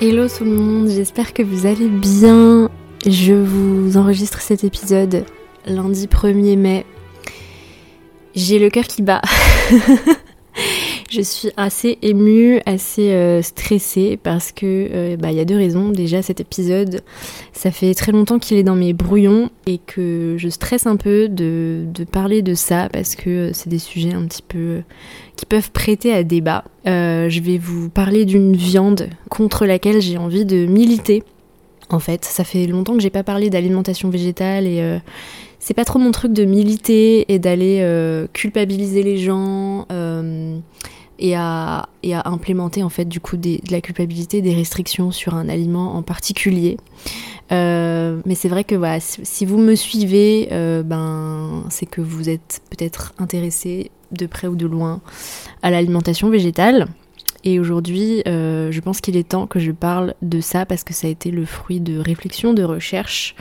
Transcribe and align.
Hello 0.00 0.28
tout 0.28 0.44
le 0.44 0.52
monde, 0.52 0.88
j'espère 0.88 1.32
que 1.32 1.42
vous 1.42 1.66
allez 1.66 1.88
bien. 1.88 2.70
Je 3.04 3.32
vous 3.34 3.96
enregistre 3.96 4.40
cet 4.40 4.62
épisode 4.62 5.24
lundi 5.66 6.06
1er 6.06 6.56
mai. 6.56 6.86
J'ai 8.36 8.60
le 8.60 8.70
cœur 8.70 8.84
qui 8.84 9.02
bat. 9.02 9.20
je 11.10 11.22
suis 11.22 11.50
assez 11.56 11.98
émue, 12.02 12.60
assez 12.66 13.12
euh, 13.12 13.40
stressée 13.42 14.18
parce 14.22 14.52
que 14.52 14.88
euh, 14.92 15.16
bah, 15.16 15.30
il 15.30 15.38
y 15.38 15.40
a 15.40 15.44
deux 15.44 15.56
raisons. 15.56 15.88
Déjà 15.88 16.22
cet 16.22 16.40
épisode, 16.40 17.00
ça 17.52 17.70
fait 17.70 17.94
très 17.94 18.12
longtemps 18.12 18.38
qu'il 18.38 18.58
est 18.58 18.62
dans 18.62 18.74
mes 18.74 18.92
brouillons 18.92 19.50
et 19.66 19.78
que 19.78 20.36
je 20.38 20.48
stresse 20.48 20.86
un 20.86 20.96
peu 20.96 21.28
de, 21.28 21.84
de 21.92 22.04
parler 22.04 22.42
de 22.42 22.54
ça 22.54 22.88
parce 22.92 23.14
que 23.14 23.50
c'est 23.54 23.70
des 23.70 23.78
sujets 23.78 24.12
un 24.12 24.26
petit 24.26 24.42
peu 24.42 24.82
qui 25.36 25.46
peuvent 25.46 25.70
prêter 25.70 26.12
à 26.12 26.22
débat. 26.24 26.64
Euh, 26.86 27.28
je 27.30 27.40
vais 27.40 27.58
vous 27.58 27.88
parler 27.88 28.24
d'une 28.24 28.54
viande 28.54 29.08
contre 29.30 29.66
laquelle 29.66 30.00
j'ai 30.00 30.18
envie 30.18 30.44
de 30.44 30.66
militer. 30.66 31.22
En 31.90 32.00
fait, 32.00 32.24
ça 32.26 32.44
fait 32.44 32.66
longtemps 32.66 32.94
que 32.94 33.00
j'ai 33.00 33.08
pas 33.08 33.22
parlé 33.24 33.48
d'alimentation 33.48 34.10
végétale 34.10 34.66
et 34.66 34.98
c'est 35.58 35.72
pas 35.72 35.86
trop 35.86 35.98
mon 35.98 36.10
truc 36.10 36.34
de 36.34 36.44
militer 36.44 37.32
et 37.32 37.38
d'aller 37.38 37.82
culpabiliser 38.34 39.02
les 39.02 39.16
gens 39.16 39.86
et 41.18 41.34
à, 41.34 41.88
et 42.02 42.14
à 42.14 42.22
implémenter 42.26 42.82
en 42.82 42.88
fait 42.88 43.06
du 43.06 43.20
coup 43.20 43.36
de 43.36 43.58
la 43.70 43.80
culpabilité, 43.80 44.40
des 44.42 44.54
restrictions 44.54 45.10
sur 45.10 45.34
un 45.34 45.48
aliment 45.48 45.96
en 45.96 46.02
particulier. 46.02 46.76
Euh, 47.50 48.20
mais 48.26 48.34
c'est 48.34 48.48
vrai 48.48 48.64
que 48.64 48.74
voilà, 48.74 49.00
si, 49.00 49.46
vous 49.46 49.58
me 49.58 49.74
suivez, 49.74 50.48
euh, 50.52 50.82
ben, 50.82 51.64
c'est 51.70 51.86
que 51.86 52.00
vous 52.00 52.28
êtes 52.28 52.60
peut-être 52.70 53.14
intéressé 53.18 53.90
de 54.12 54.26
près 54.26 54.48
ou 54.48 54.56
de 54.56 54.66
loin 54.66 55.00
à 55.62 55.70
l'alimentation 55.70 56.28
végétale. 56.28 56.88
Et 57.44 57.60
aujourd'hui, 57.60 58.22
euh, 58.26 58.72
je 58.72 58.80
pense 58.80 59.00
qu'il 59.00 59.16
est 59.16 59.28
temps 59.28 59.46
que 59.46 59.60
je 59.60 59.70
parle 59.70 60.14
de 60.22 60.40
ça 60.40 60.66
parce 60.66 60.82
que 60.82 60.92
ça 60.92 61.06
a 61.06 61.10
été 61.10 61.30
le 61.30 61.44
fruit 61.44 61.80
de 61.80 61.98
réflexion, 61.98 62.52
de 62.52 62.64
recherche. 62.64 63.36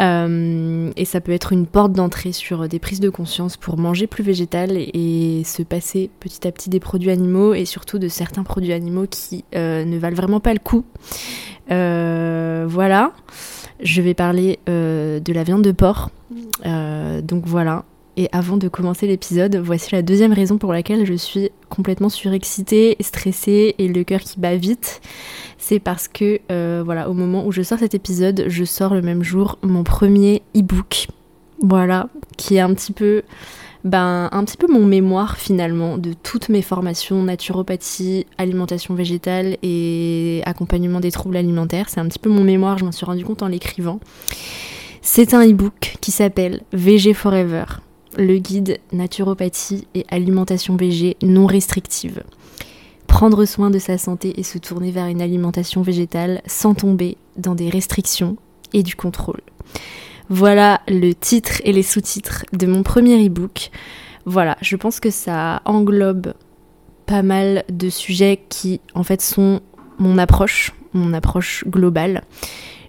Euh, 0.00 0.90
et 0.96 1.04
ça 1.04 1.20
peut 1.20 1.32
être 1.32 1.52
une 1.52 1.66
porte 1.66 1.92
d'entrée 1.92 2.32
sur 2.32 2.68
des 2.68 2.78
prises 2.78 3.00
de 3.00 3.10
conscience 3.10 3.56
pour 3.56 3.78
manger 3.78 4.06
plus 4.06 4.24
végétal 4.24 4.70
et, 4.76 5.42
se 5.44 5.62
passer 5.62 6.10
petit 6.20 6.46
à 6.46 6.52
petit 6.52 6.70
des 6.70 6.80
produits 6.80 7.10
animaux 7.10 7.52
et 7.52 7.64
surtout 7.64 7.98
de 7.98 8.08
certains 8.08 8.42
produits 8.42 8.72
animaux 8.72 9.06
qui 9.10 9.44
euh, 9.54 9.84
ne 9.84 9.98
valent 9.98 10.16
vraiment 10.16 10.40
pas 10.40 10.52
le 10.54 10.60
coup. 10.60 10.84
voilà. 11.68 13.12
Je 13.80 14.00
vais 14.00 14.14
parler 14.14 14.60
de 14.66 15.32
la 15.32 15.42
viande 15.42 15.62
de 15.62 15.72
porc. 15.72 16.10
donc 16.64 17.44
voilà, 17.46 17.84
et 18.16 18.28
avant 18.32 18.56
de 18.56 18.68
commencer 18.68 19.06
l'épisode, 19.06 19.56
voici 19.56 19.90
la 19.92 20.02
deuxième 20.02 20.32
raison 20.32 20.58
pour 20.58 20.72
laquelle 20.72 21.06
je 21.06 21.14
suis 21.14 21.50
complètement 21.70 22.10
surexcitée, 22.10 22.96
stressée 23.00 23.74
et 23.78 23.88
le 23.88 24.04
cœur 24.04 24.20
qui 24.20 24.38
bat 24.38 24.56
vite. 24.56 25.00
C'est 25.56 25.78
parce 25.78 26.08
que, 26.08 26.40
euh, 26.50 26.82
voilà, 26.84 27.08
au 27.08 27.14
moment 27.14 27.46
où 27.46 27.52
je 27.52 27.62
sors 27.62 27.78
cet 27.78 27.94
épisode, 27.94 28.44
je 28.48 28.64
sors 28.64 28.94
le 28.94 29.00
même 29.00 29.22
jour 29.22 29.58
mon 29.62 29.82
premier 29.82 30.42
e-book. 30.54 31.08
Voilà, 31.60 32.08
qui 32.36 32.56
est 32.56 32.60
un 32.60 32.74
petit 32.74 32.92
peu, 32.92 33.22
ben, 33.84 34.28
un 34.30 34.44
petit 34.44 34.56
peu 34.56 34.66
mon 34.70 34.84
mémoire 34.84 35.38
finalement 35.38 35.96
de 35.96 36.12
toutes 36.12 36.48
mes 36.48 36.60
formations 36.60 37.22
naturopathie, 37.22 38.26
alimentation 38.36 38.94
végétale 38.94 39.56
et 39.62 40.42
accompagnement 40.44 41.00
des 41.00 41.12
troubles 41.12 41.36
alimentaires. 41.36 41.88
C'est 41.88 42.00
un 42.00 42.08
petit 42.08 42.18
peu 42.18 42.28
mon 42.28 42.44
mémoire, 42.44 42.76
je 42.76 42.84
m'en 42.84 42.92
suis 42.92 43.06
rendu 43.06 43.24
compte 43.24 43.42
en 43.42 43.48
l'écrivant. 43.48 44.00
C'est 45.00 45.32
un 45.34 45.48
e-book 45.48 45.96
qui 46.00 46.10
s'appelle 46.10 46.62
VG 46.72 47.14
Forever 47.14 47.64
le 48.16 48.38
guide 48.38 48.78
naturopathie 48.92 49.86
et 49.94 50.04
alimentation 50.08 50.76
végé 50.76 51.16
non 51.22 51.46
restrictive. 51.46 52.22
Prendre 53.06 53.44
soin 53.44 53.70
de 53.70 53.78
sa 53.78 53.98
santé 53.98 54.38
et 54.38 54.42
se 54.42 54.58
tourner 54.58 54.90
vers 54.90 55.06
une 55.06 55.22
alimentation 55.22 55.82
végétale 55.82 56.42
sans 56.46 56.74
tomber 56.74 57.16
dans 57.36 57.54
des 57.54 57.68
restrictions 57.68 58.36
et 58.72 58.82
du 58.82 58.96
contrôle. 58.96 59.40
Voilà 60.28 60.80
le 60.88 61.12
titre 61.12 61.60
et 61.64 61.72
les 61.72 61.82
sous-titres 61.82 62.46
de 62.52 62.66
mon 62.66 62.82
premier 62.82 63.26
e-book. 63.26 63.70
Voilà, 64.24 64.56
je 64.62 64.76
pense 64.76 65.00
que 65.00 65.10
ça 65.10 65.60
englobe 65.64 66.34
pas 67.06 67.22
mal 67.22 67.64
de 67.68 67.90
sujets 67.90 68.40
qui 68.48 68.80
en 68.94 69.02
fait 69.02 69.20
sont 69.20 69.60
mon 69.98 70.16
approche, 70.18 70.72
mon 70.94 71.12
approche 71.12 71.64
globale. 71.66 72.22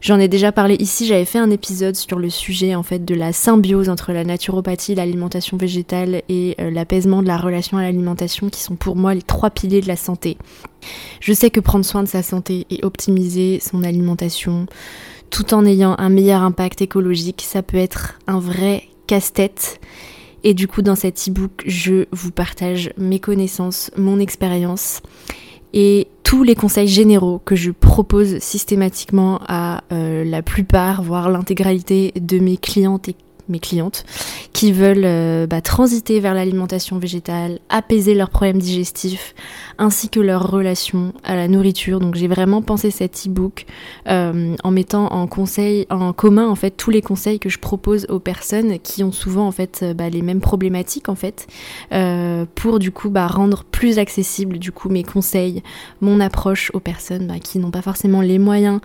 J'en 0.04 0.20
ai 0.20 0.28
déjà 0.28 0.52
parlé 0.52 0.76
ici, 0.80 1.08
j'avais 1.08 1.24
fait 1.24 1.40
un 1.40 1.50
épisode 1.50 1.96
sur 1.96 2.20
le 2.20 2.30
sujet 2.30 2.76
en 2.76 2.84
fait 2.84 3.06
de 3.06 3.16
la 3.16 3.32
symbiose 3.32 3.88
entre 3.88 4.12
la 4.12 4.26
naturopathie, 4.26 4.96
l'alimentation 4.96 5.56
végétale 5.56 6.24
et 6.28 6.56
euh, 6.60 6.70
l'apaisement 6.70 7.22
de 7.22 7.28
la 7.28 7.38
relation 7.38 7.78
à 7.78 7.84
l'alimentation 7.84 8.50
qui 8.50 8.60
sont 8.60 8.76
pour 8.76 8.98
moi 8.98 9.14
les 9.14 9.22
trois 9.22 9.50
piliers 9.50 9.80
de 9.80 9.88
la 9.88 9.96
santé. 9.96 10.38
Je 11.22 11.32
sais 11.32 11.50
que 11.50 11.62
prendre 11.62 11.86
soin 11.86 12.04
de 12.04 12.10
sa 12.10 12.22
santé 12.22 12.68
et 12.70 12.84
optimiser 12.84 13.62
son 13.62 13.82
alimentation 13.82 14.66
tout 15.30 15.54
en 15.54 15.66
ayant 15.66 15.96
un 15.98 16.10
meilleur 16.10 16.42
impact 16.42 16.82
écologique, 16.82 17.42
ça 17.48 17.64
peut 17.64 17.78
être 17.78 18.20
un 18.28 18.40
vrai 18.40 18.84
casse-tête. 19.08 19.80
Et 20.44 20.54
du 20.54 20.68
coup, 20.68 20.82
dans 20.82 20.96
cet 20.96 21.30
e-book, 21.30 21.64
je 21.66 22.06
vous 22.12 22.32
partage 22.32 22.92
mes 22.98 23.20
connaissances, 23.20 23.90
mon 23.96 24.20
expérience 24.20 25.02
et 25.74 26.08
tous 26.24 26.44
les 26.44 26.56
conseils 26.56 26.88
généraux 26.88 27.42
que 27.44 27.56
je 27.56 27.72
propose 27.72 28.40
systématiquement 28.40 29.40
à 29.48 29.84
euh, 29.92 30.24
la 30.24 30.42
plupart, 30.42 31.04
voire 31.04 31.30
l'intégralité 31.30 32.14
de 32.16 32.40
mes 32.40 32.58
clientes 32.58 33.10
et 33.10 33.16
mes 33.50 33.60
clientes 33.60 34.06
veulent 34.72 35.06
euh, 35.06 35.48
bah, 35.48 35.62
transiter 35.62 36.20
vers 36.20 36.34
l'alimentation 36.34 36.98
végétale, 36.98 37.60
apaiser 37.70 38.14
leurs 38.14 38.30
problèmes 38.30 38.60
digestifs, 38.60 39.36
ainsi 39.78 40.10
que 40.10 40.20
leur 40.20 40.50
relation 40.50 41.14
à 41.24 41.36
la 41.36 41.48
nourriture. 41.48 42.00
Donc 42.00 42.16
j'ai 42.16 42.28
vraiment 42.28 42.62
pensé 42.62 42.92
cet 42.92 43.28
e-book 43.28 43.66
euh, 44.08 44.56
en 44.64 44.72
mettant 44.72 45.08
en 45.08 45.28
conseil, 45.28 45.86
en 45.90 46.14
commun 46.14 46.48
en 46.48 46.56
fait 46.56 46.72
tous 46.72 46.92
les 46.92 47.02
conseils 47.02 47.40
que 47.40 47.50
je 47.50 47.60
propose 47.60 48.06
aux 48.10 48.20
personnes 48.20 48.80
qui 48.80 49.04
ont 49.04 49.12
souvent 49.12 49.48
en 49.48 49.52
fait 49.52 49.82
euh, 49.84 49.94
bah, 49.94 50.10
les 50.10 50.22
mêmes 50.22 50.42
problématiques 50.42 51.10
en 51.10 51.16
fait, 51.16 51.48
pour 52.56 52.80
du 52.80 52.92
coup 52.92 53.10
bah, 53.10 53.28
rendre 53.28 53.64
plus 53.64 54.00
accessible 54.00 54.60
du 54.60 54.72
coup 54.72 54.90
mes 54.90 55.04
conseils, 55.04 55.64
mon 56.02 56.20
approche 56.20 56.72
aux 56.74 56.80
personnes 56.80 57.28
bah, 57.28 57.40
qui 57.40 57.60
n'ont 57.60 57.72
pas 57.72 57.82
forcément 57.82 58.22
les 58.22 58.40
moyens, 58.40 58.80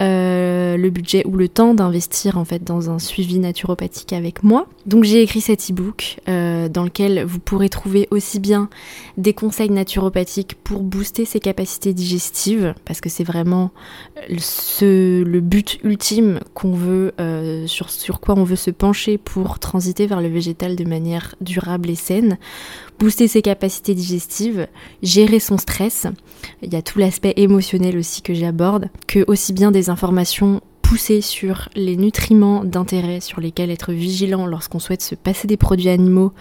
le 0.00 0.88
budget 0.88 1.24
ou 1.26 1.36
le 1.36 1.48
temps 1.48 1.74
d'investir 1.74 2.38
en 2.38 2.44
fait 2.44 2.64
dans 2.64 2.90
un 2.90 2.98
suivi 2.98 3.38
naturopathique 3.38 4.12
avec 4.12 4.42
moi. 4.42 4.66
Donc 4.86 5.04
j'ai 5.04 5.19
écrit 5.22 5.40
cet 5.40 5.70
e-book 5.70 6.18
euh, 6.28 6.68
dans 6.68 6.84
lequel 6.84 7.24
vous 7.24 7.38
pourrez 7.38 7.68
trouver 7.68 8.08
aussi 8.10 8.40
bien 8.40 8.68
des 9.16 9.34
conseils 9.34 9.70
naturopathiques 9.70 10.54
pour 10.62 10.82
booster 10.82 11.24
ses 11.24 11.40
capacités 11.40 11.92
digestives, 11.94 12.74
parce 12.84 13.00
que 13.00 13.08
c'est 13.08 13.24
vraiment 13.24 13.70
ce, 14.38 15.22
le 15.22 15.40
but 15.40 15.78
ultime 15.84 16.40
qu'on 16.54 16.72
veut, 16.72 17.12
euh, 17.20 17.66
sur, 17.66 17.90
sur 17.90 18.20
quoi 18.20 18.34
on 18.36 18.44
veut 18.44 18.56
se 18.56 18.70
pencher 18.70 19.18
pour 19.18 19.58
transiter 19.58 20.06
vers 20.06 20.20
le 20.20 20.28
végétal 20.28 20.76
de 20.76 20.84
manière 20.84 21.34
durable 21.40 21.90
et 21.90 21.94
saine, 21.94 22.38
booster 22.98 23.28
ses 23.28 23.42
capacités 23.42 23.94
digestives, 23.94 24.66
gérer 25.02 25.40
son 25.40 25.58
stress. 25.58 26.06
Il 26.62 26.72
y 26.72 26.76
a 26.76 26.82
tout 26.82 26.98
l'aspect 26.98 27.34
émotionnel 27.36 27.96
aussi 27.96 28.22
que 28.22 28.34
j'aborde, 28.34 28.88
que 29.06 29.24
aussi 29.26 29.52
bien 29.52 29.70
des 29.70 29.90
informations 29.90 30.60
pousser 30.90 31.20
sur 31.20 31.68
les 31.76 31.96
nutriments 31.96 32.64
d'intérêt 32.64 33.20
sur 33.20 33.40
lesquels 33.40 33.70
être 33.70 33.92
vigilant 33.92 34.44
lorsqu'on 34.44 34.80
souhaite 34.80 35.02
se 35.02 35.14
passer 35.14 35.46
des 35.46 35.56
produits 35.56 35.88
animaux 35.88 36.32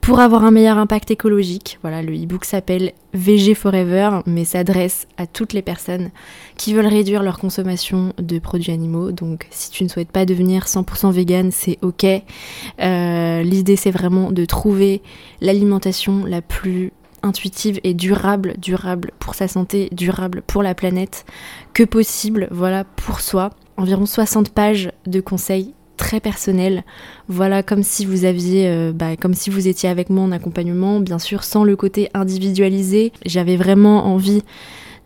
pour 0.00 0.18
avoir 0.18 0.42
un 0.42 0.50
meilleur 0.50 0.76
impact 0.76 1.12
écologique. 1.12 1.78
Voilà, 1.82 2.02
le 2.02 2.12
e-book 2.12 2.44
s'appelle 2.44 2.94
VG 3.14 3.54
Forever, 3.54 4.22
mais 4.26 4.44
s'adresse 4.44 5.06
à 5.18 5.28
toutes 5.28 5.52
les 5.52 5.62
personnes 5.62 6.10
qui 6.56 6.74
veulent 6.74 6.88
réduire 6.88 7.22
leur 7.22 7.38
consommation 7.38 8.12
de 8.18 8.40
produits 8.40 8.72
animaux. 8.72 9.12
Donc, 9.12 9.46
si 9.52 9.70
tu 9.70 9.84
ne 9.84 9.88
souhaites 9.88 10.10
pas 10.10 10.26
devenir 10.26 10.64
100% 10.64 11.12
vegan, 11.12 11.52
c'est 11.52 11.78
ok. 11.82 12.04
Euh, 12.04 13.42
l'idée, 13.44 13.76
c'est 13.76 13.92
vraiment 13.92 14.32
de 14.32 14.44
trouver 14.44 15.00
l'alimentation 15.40 16.24
la 16.24 16.42
plus 16.42 16.90
intuitive 17.22 17.78
et 17.84 17.94
durable, 17.94 18.54
durable 18.58 19.12
pour 19.20 19.36
sa 19.36 19.46
santé, 19.46 19.90
durable 19.92 20.42
pour 20.44 20.64
la 20.64 20.74
planète, 20.74 21.24
que 21.72 21.84
possible, 21.84 22.48
voilà, 22.50 22.82
pour 22.82 23.20
soi 23.20 23.52
environ 23.76 24.06
60 24.06 24.50
pages 24.50 24.90
de 25.06 25.20
conseils 25.20 25.74
très 25.96 26.20
personnels. 26.20 26.84
Voilà, 27.28 27.62
comme 27.62 27.82
si 27.82 28.04
vous 28.04 28.24
aviez, 28.24 28.68
euh, 28.68 28.92
bah, 28.92 29.16
comme 29.16 29.34
si 29.34 29.50
vous 29.50 29.68
étiez 29.68 29.88
avec 29.88 30.10
moi 30.10 30.24
en 30.24 30.32
accompagnement, 30.32 31.00
bien 31.00 31.18
sûr, 31.18 31.44
sans 31.44 31.64
le 31.64 31.76
côté 31.76 32.10
individualisé. 32.14 33.12
J'avais 33.24 33.56
vraiment 33.56 34.06
envie 34.06 34.42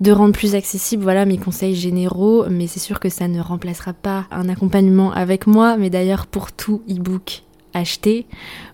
de 0.00 0.12
rendre 0.12 0.34
plus 0.34 0.54
accessible 0.54 1.02
voilà 1.02 1.24
mes 1.24 1.38
conseils 1.38 1.74
généraux 1.74 2.44
mais 2.50 2.66
c'est 2.66 2.80
sûr 2.80 3.00
que 3.00 3.08
ça 3.08 3.28
ne 3.28 3.40
remplacera 3.40 3.94
pas 3.94 4.26
un 4.30 4.48
accompagnement 4.48 5.10
avec 5.12 5.46
moi 5.46 5.78
mais 5.78 5.88
d'ailleurs 5.88 6.26
pour 6.26 6.52
tout 6.52 6.82
e-book 6.86 7.45
acheter, 7.76 8.26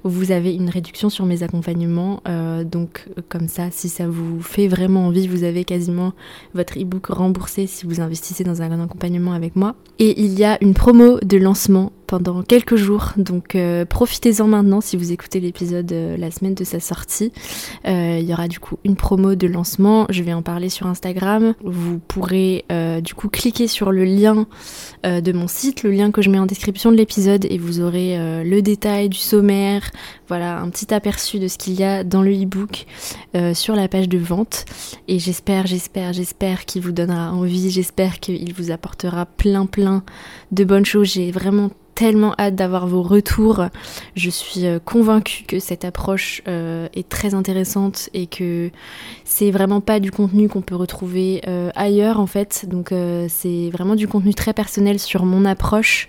vous 0.04 0.32
avez 0.32 0.54
une 0.54 0.68
réduction 0.68 1.10
sur 1.10 1.26
mes 1.26 1.42
accompagnements. 1.42 2.22
Euh, 2.28 2.64
donc 2.64 3.08
comme 3.28 3.48
ça, 3.48 3.68
si 3.70 3.88
ça 3.88 4.08
vous 4.08 4.40
fait 4.40 4.68
vraiment 4.68 5.06
envie, 5.06 5.28
vous 5.28 5.44
avez 5.44 5.64
quasiment 5.64 6.12
votre 6.54 6.78
e-book 6.78 7.06
remboursé 7.06 7.66
si 7.66 7.86
vous 7.86 8.00
investissez 8.00 8.44
dans 8.44 8.62
un 8.62 8.82
accompagnement 8.82 9.32
avec 9.32 9.56
moi. 9.56 9.74
Et 9.98 10.20
il 10.20 10.38
y 10.38 10.44
a 10.44 10.58
une 10.62 10.74
promo 10.74 11.18
de 11.20 11.36
lancement 11.36 11.92
pendant 12.12 12.42
quelques 12.42 12.76
jours. 12.76 13.12
Donc 13.16 13.54
euh, 13.54 13.86
profitez-en 13.86 14.46
maintenant 14.46 14.82
si 14.82 14.98
vous 14.98 15.12
écoutez 15.12 15.40
l'épisode 15.40 15.90
euh, 15.92 16.18
la 16.18 16.30
semaine 16.30 16.52
de 16.52 16.62
sa 16.62 16.78
sortie. 16.78 17.32
Euh, 17.86 18.18
il 18.20 18.28
y 18.28 18.34
aura 18.34 18.48
du 18.48 18.60
coup 18.60 18.76
une 18.84 18.96
promo 18.96 19.34
de 19.34 19.46
lancement. 19.46 20.04
Je 20.10 20.22
vais 20.22 20.34
en 20.34 20.42
parler 20.42 20.68
sur 20.68 20.86
Instagram. 20.86 21.54
Vous 21.64 21.98
pourrez 22.00 22.66
du 23.02 23.14
coup 23.14 23.28
cliquer 23.28 23.66
sur 23.66 23.92
le 23.92 24.04
lien 24.04 24.46
de 25.04 25.32
mon 25.32 25.48
site, 25.48 25.82
le 25.82 25.90
lien 25.90 26.10
que 26.10 26.20
je 26.20 26.28
mets 26.28 26.38
en 26.38 26.46
description 26.46 26.92
de 26.92 26.96
l'épisode 26.96 27.46
et 27.48 27.56
vous 27.56 27.80
aurez 27.80 28.44
le 28.44 28.60
détail 28.60 29.08
du 29.08 29.18
sommaire. 29.18 29.90
Voilà 30.28 30.58
un 30.58 30.68
petit 30.68 30.92
aperçu 30.92 31.38
de 31.38 31.48
ce 31.48 31.56
qu'il 31.56 31.74
y 31.74 31.84
a 31.84 32.04
dans 32.04 32.22
le 32.22 32.32
e-book 32.32 32.86
sur 33.54 33.74
la 33.74 33.88
page 33.88 34.08
de 34.08 34.18
vente. 34.18 34.64
Et 35.08 35.18
j'espère, 35.18 35.66
j'espère, 35.66 36.12
j'espère 36.12 36.64
qu'il 36.66 36.82
vous 36.82 36.92
donnera 36.92 37.32
envie. 37.32 37.70
J'espère 37.70 38.20
qu'il 38.20 38.52
vous 38.52 38.70
apportera 38.70 39.26
plein 39.26 39.66
plein 39.66 40.02
de 40.50 40.64
bonnes 40.64 40.86
choses. 40.86 41.12
J'ai 41.12 41.30
vraiment 41.30 41.70
tellement 42.02 42.34
hâte 42.36 42.56
d'avoir 42.56 42.88
vos 42.88 43.00
retours. 43.00 43.66
Je 44.16 44.28
suis 44.28 44.66
euh, 44.66 44.80
convaincue 44.84 45.44
que 45.44 45.60
cette 45.60 45.84
approche 45.84 46.42
euh, 46.48 46.88
est 46.94 47.08
très 47.08 47.32
intéressante 47.32 48.10
et 48.12 48.26
que 48.26 48.72
c'est 49.24 49.52
vraiment 49.52 49.80
pas 49.80 50.00
du 50.00 50.10
contenu 50.10 50.48
qu'on 50.48 50.62
peut 50.62 50.74
retrouver 50.74 51.42
euh, 51.46 51.70
ailleurs 51.76 52.18
en 52.18 52.26
fait. 52.26 52.66
Donc 52.68 52.92
c'est 53.28 53.70
vraiment 53.70 53.94
du 53.94 54.08
contenu 54.08 54.34
très 54.34 54.52
personnel 54.52 54.98
sur 54.98 55.24
mon 55.24 55.44
approche. 55.44 56.08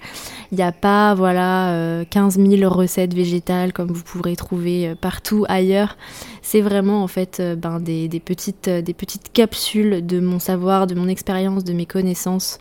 Il 0.54 0.58
n'y 0.58 0.64
a 0.64 0.72
pas 0.72 1.16
voilà 1.16 2.06
15 2.10 2.38
000 2.38 2.72
recettes 2.72 3.16
végétales 3.16 3.74
comme 3.74 3.92
vous 3.92 4.04
pourrez 4.04 4.36
trouver 4.36 4.94
partout 5.02 5.46
ailleurs. 5.50 5.98
C'est 6.44 6.62
vraiment 6.62 7.04
en 7.04 7.08
fait 7.08 7.42
ben, 7.58 7.80
des, 7.80 8.08
petites, 8.24 8.70
capsules 9.34 10.06
de 10.06 10.20
mon 10.20 10.38
savoir, 10.38 10.86
de 10.86 10.94
mon 10.94 11.08
expérience, 11.08 11.64
de 11.64 11.74
mes 11.74 11.88
connaissances 11.88 12.60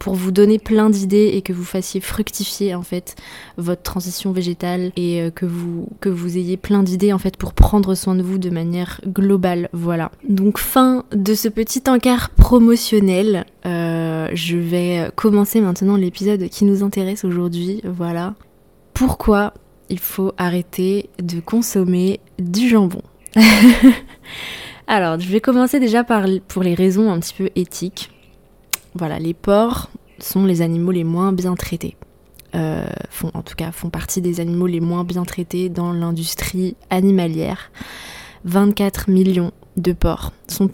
pour 0.00 0.14
vous 0.14 0.32
donner 0.32 0.58
plein 0.58 0.90
d'idées 0.90 1.30
et 1.34 1.42
que 1.42 1.52
vous 1.52 1.64
fassiez 1.64 2.00
fructifier 2.00 2.74
en 2.74 2.82
fait 2.82 3.14
votre 3.56 3.82
transition 3.82 4.32
végétale 4.32 4.92
et 4.96 5.22
euh, 5.22 5.30
que 5.30 5.46
vous 5.46 6.38
ayez 6.38 6.56
plein 6.56 6.82
d'idées 6.82 7.12
en 7.12 7.18
fait 7.18 7.36
pour 7.36 7.54
prendre 7.54 7.94
soin 7.94 8.14
de 8.14 8.22
vous 8.22 8.38
de 8.38 8.50
manière 8.50 9.00
globale. 9.06 9.68
Voilà. 9.72 10.10
Donc 10.28 10.58
fin 10.58 11.04
de 11.12 11.34
ce 11.34 11.48
petit 11.48 11.82
encart 11.88 12.30
promotionnel. 12.30 13.44
Euh, 13.64 14.15
je 14.32 14.56
vais 14.56 15.10
commencer 15.14 15.60
maintenant 15.60 15.96
l'épisode 15.96 16.48
qui 16.48 16.64
nous 16.64 16.82
intéresse 16.82 17.24
aujourd'hui. 17.24 17.80
Voilà. 17.84 18.34
Pourquoi 18.94 19.54
il 19.88 19.98
faut 19.98 20.32
arrêter 20.36 21.10
de 21.22 21.40
consommer 21.40 22.20
du 22.38 22.68
jambon? 22.68 23.02
Alors, 24.86 25.18
je 25.18 25.28
vais 25.28 25.40
commencer 25.40 25.80
déjà 25.80 26.04
par 26.04 26.24
pour 26.48 26.62
les 26.62 26.74
raisons 26.74 27.10
un 27.10 27.18
petit 27.18 27.34
peu 27.34 27.50
éthiques. 27.56 28.10
Voilà, 28.94 29.18
les 29.18 29.34
porcs 29.34 29.90
sont 30.18 30.44
les 30.44 30.62
animaux 30.62 30.92
les 30.92 31.04
moins 31.04 31.32
bien 31.32 31.54
traités. 31.54 31.96
Euh, 32.54 32.86
en 33.34 33.42
tout 33.42 33.54
cas 33.56 33.72
font 33.72 33.90
partie 33.90 34.22
des 34.22 34.40
animaux 34.40 34.66
les 34.66 34.80
moins 34.80 35.04
bien 35.04 35.24
traités 35.24 35.68
dans 35.68 35.92
l'industrie 35.92 36.76
animalière. 36.88 37.70
24 38.46 39.10
millions 39.10 39.50
de 39.76 39.92
porcs 39.92 40.32
sont, 40.46 40.70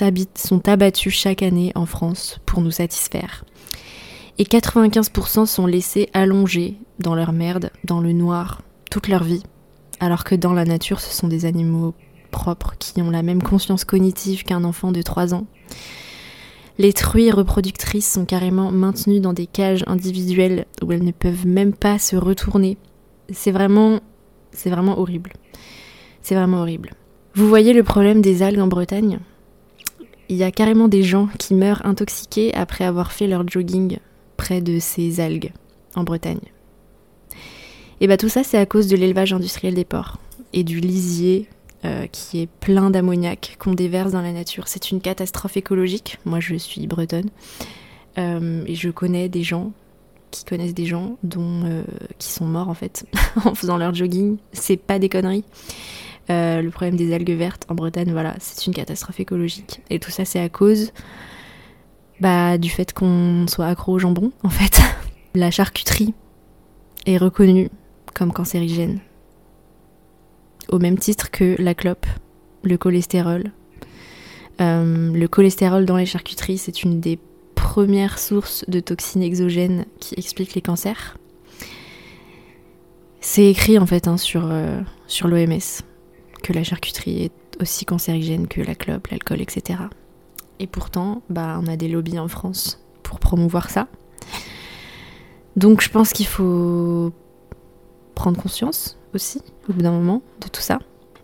abattus 0.69 1.15
chaque 1.15 1.43
année 1.43 1.73
en 1.75 1.87
France 1.87 2.39
pour 2.45 2.61
nous 2.61 2.71
satisfaire. 2.71 3.47
Et 4.37 4.45
95% 4.45 5.47
sont 5.47 5.67
laissés 5.67 6.11
allongés 6.13 6.77
dans 6.99 7.15
leur 7.15 7.33
merde, 7.33 7.71
dans 7.85 8.01
le 8.01 8.13
noir, 8.13 8.61
toute 8.91 9.09
leur 9.09 9.25
vie. 9.25 9.43
Alors 10.01 10.25
que 10.25 10.35
dans 10.35 10.53
la 10.53 10.67
nature, 10.67 11.01
ce 11.01 11.15
sont 11.15 11.29
des 11.29 11.47
animaux 11.47 11.95
propres 12.31 12.75
qui 12.79 13.01
ont 13.01 13.11
la 13.11 13.23
même 13.23 13.43
conscience 13.43 13.87
cognitive 13.87 14.45
qu'un 14.45 14.65
enfant 14.65 14.93
de 14.93 15.01
3 15.01 15.33
ans. 15.33 15.47
Les 16.77 16.93
truies 16.93 17.31
reproductrices 17.31 18.11
sont 18.11 18.27
carrément 18.27 18.71
maintenues 18.71 19.21
dans 19.21 19.33
des 19.33 19.47
cages 19.47 19.85
individuelles 19.87 20.67
où 20.83 20.93
elles 20.93 21.05
ne 21.05 21.13
peuvent 21.13 21.47
même 21.47 21.73
pas 21.73 21.99
se 21.99 22.17
retourner. 22.17 22.77
C'est 23.31 23.51
vraiment 23.51 24.01
horrible. 24.99 25.33
C'est 26.21 26.35
vraiment 26.35 26.59
horrible. 26.59 26.91
Vous 27.35 27.49
voyez 27.49 27.73
le 27.73 27.83
problème 27.83 28.21
des 28.21 28.43
algues 28.43 28.61
en 28.61 28.67
Bretagne? 28.67 29.19
Il 30.29 30.37
y 30.37 30.45
a 30.45 30.51
carrément 30.51 30.89
des 30.89 31.03
gens 31.03 31.29
qui 31.39 31.55
meurent 31.55 31.85
intoxiqués 31.85 32.55
après 32.55 32.85
avoir 32.85 33.13
fait 33.13 33.27
leur 33.27 33.47
jogging 33.49 33.99
près 34.37 34.61
de 34.61 34.79
ces 34.79 35.21
algues 35.21 35.53
en 35.95 36.05
Bretagne. 36.05 36.41
Et 38.01 38.07
bah 38.07 38.17
tout 38.17 38.29
ça 38.29 38.43
c'est 38.43 38.59
à 38.59 38.67
cause 38.67 38.89
de 38.89 38.97
l'élevage 38.97 39.33
industriel 39.33 39.75
des 39.75 39.85
porcs 39.85 40.19
et 40.53 40.65
du 40.65 40.81
lisier 40.81 41.49
euh, 41.85 42.07
qui 42.07 42.41
est 42.41 42.49
plein 42.49 42.91
d'ammoniac 42.91 43.57
qu'on 43.59 43.75
déverse 43.75 44.13
dans 44.13 44.23
la 44.23 44.33
nature. 44.33 44.69
C'est 44.69 44.91
une 44.91 45.01
catastrophe 45.01 45.57
écologique. 45.57 46.19
Moi, 46.25 46.39
je 46.39 46.55
suis 46.55 46.87
bretonne 46.87 47.29
euh, 48.19 48.63
et 48.67 48.77
je 48.77 48.91
connais 48.91 49.29
des 49.29 49.43
gens 49.43 49.73
qui 50.31 50.45
connaissent 50.45 50.75
des 50.75 50.87
gens 50.87 51.17
dont 51.25 51.65
euh, 51.65 51.83
qui 52.19 52.31
sont 52.31 52.45
morts 52.45 52.69
en 52.69 52.75
fait 52.75 53.05
en 53.45 53.55
faisant 53.57 53.79
leur 53.79 53.95
jogging. 53.95 54.37
C'est 54.53 54.77
pas 54.77 55.01
des 55.01 55.09
conneries. 55.09 55.45
Le 56.63 56.71
problème 56.71 56.97
des 56.97 57.13
algues 57.13 57.37
vertes 57.37 57.65
en 57.69 57.75
Bretagne, 57.75 58.13
voilà, 58.13 58.35
c'est 58.39 58.67
une 58.67 58.75
catastrophe 58.75 59.21
écologique. 59.21 59.81
Et 59.91 59.99
tout 59.99 60.11
ça, 60.11 60.25
c'est 60.25 60.41
à 60.41 60.49
cause 60.49 60.93
bah, 62.21 62.59
du 62.59 62.71
fait 62.71 62.93
qu'on 62.93 63.47
soit 63.49 63.67
accro 63.67 63.93
au 63.93 63.99
jambon, 63.99 64.33
en 64.43 64.49
fait. 64.49 64.81
La 65.35 65.51
charcuterie 65.51 66.15
est 67.07 67.17
reconnue 67.17 67.71
comme 68.15 68.33
cancérigène 68.33 69.01
au 70.69 70.79
même 70.79 70.99
titre 70.99 71.31
que 71.31 71.57
la 71.61 71.75
clope, 71.75 72.07
le 72.63 72.77
cholestérol. 72.77 73.53
Euh, 74.61 75.13
le 75.13 75.29
cholestérol 75.29 75.87
dans 75.87 75.97
les 75.97 76.07
charcuteries, 76.07 76.59
c'est 76.59 76.83
une 76.83 77.01
des 77.01 77.19
premières 77.55 78.19
sources 78.19 78.65
de 78.69 78.81
toxines 78.81 79.23
exogènes 79.23 79.85
qui 80.01 80.15
expliquent 80.17 80.55
les 80.55 80.63
cancers. 80.63 81.17
C'est 83.21 83.47
écrit 83.47 83.79
en 83.79 83.87
fait 83.87 84.09
hein, 84.09 84.17
sur, 84.17 84.49
euh, 84.51 84.81
sur 85.07 85.29
l'OMS 85.29 85.83
que 86.43 86.53
la 86.53 86.65
charcuterie 86.65 87.25
est 87.25 87.33
aussi 87.61 87.85
cancérigène 87.85 88.49
que 88.49 88.61
la 88.61 88.75
clope, 88.75 89.09
l'alcool, 89.09 89.41
etc. 89.41 89.81
Et 90.59 90.67
pourtant, 90.67 91.23
bah, 91.31 91.59
on 91.63 91.67
a 91.67 91.77
des 91.77 91.89
lobbies 91.89 92.19
en 92.19 92.29
France 92.29 92.81
pour 93.03 93.21
promouvoir 93.21 93.71
ça. 93.71 93.89
Donc 95.57 95.83
je 95.83 95.91
pense 95.91 96.13
qu'il 96.13 96.27
faut 96.27 97.13
prendre 98.15 98.41
conscience 98.41 98.99
aussi, 99.15 99.41
au 99.69 99.73
bout 99.73 99.83
d'un 99.83 99.93
moment, 99.93 100.23
de 100.41 100.49
tout 100.49 100.61
ça. 100.61 100.79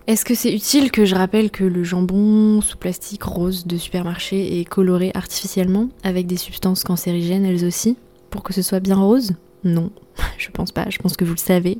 Est-ce 0.06 0.25
que 0.25 0.35
c'est 0.35 0.53
utile 0.53 0.91
que 0.91 1.05
je 1.05 1.15
rappelle 1.15 1.50
que 1.50 1.65
le 1.65 1.85
jambon 1.85 2.62
sous 2.62 2.79
plastique 2.79 3.25
rose 3.25 3.67
de 3.67 3.76
supermarché 3.76 4.59
est 4.59 4.65
coloré 4.65 5.11
artificiellement 5.15 5.91
avec 6.03 6.26
des 6.26 6.38
substances 6.38 6.82
cancérigènes 6.82 7.44
elles 7.44 7.67
aussi 7.67 7.99
pour 8.31 8.43
que 8.43 8.55
ce 8.55 8.62
soit 8.62 8.81
bien 8.81 8.97
rose? 8.97 9.35
Non, 9.65 9.91
je 10.38 10.49
pense 10.50 10.73
pas, 10.73 10.88
je 10.88 10.99
pense 10.99 11.17
que 11.17 11.26
vous 11.26 11.35
le 11.35 11.38
savez. 11.38 11.79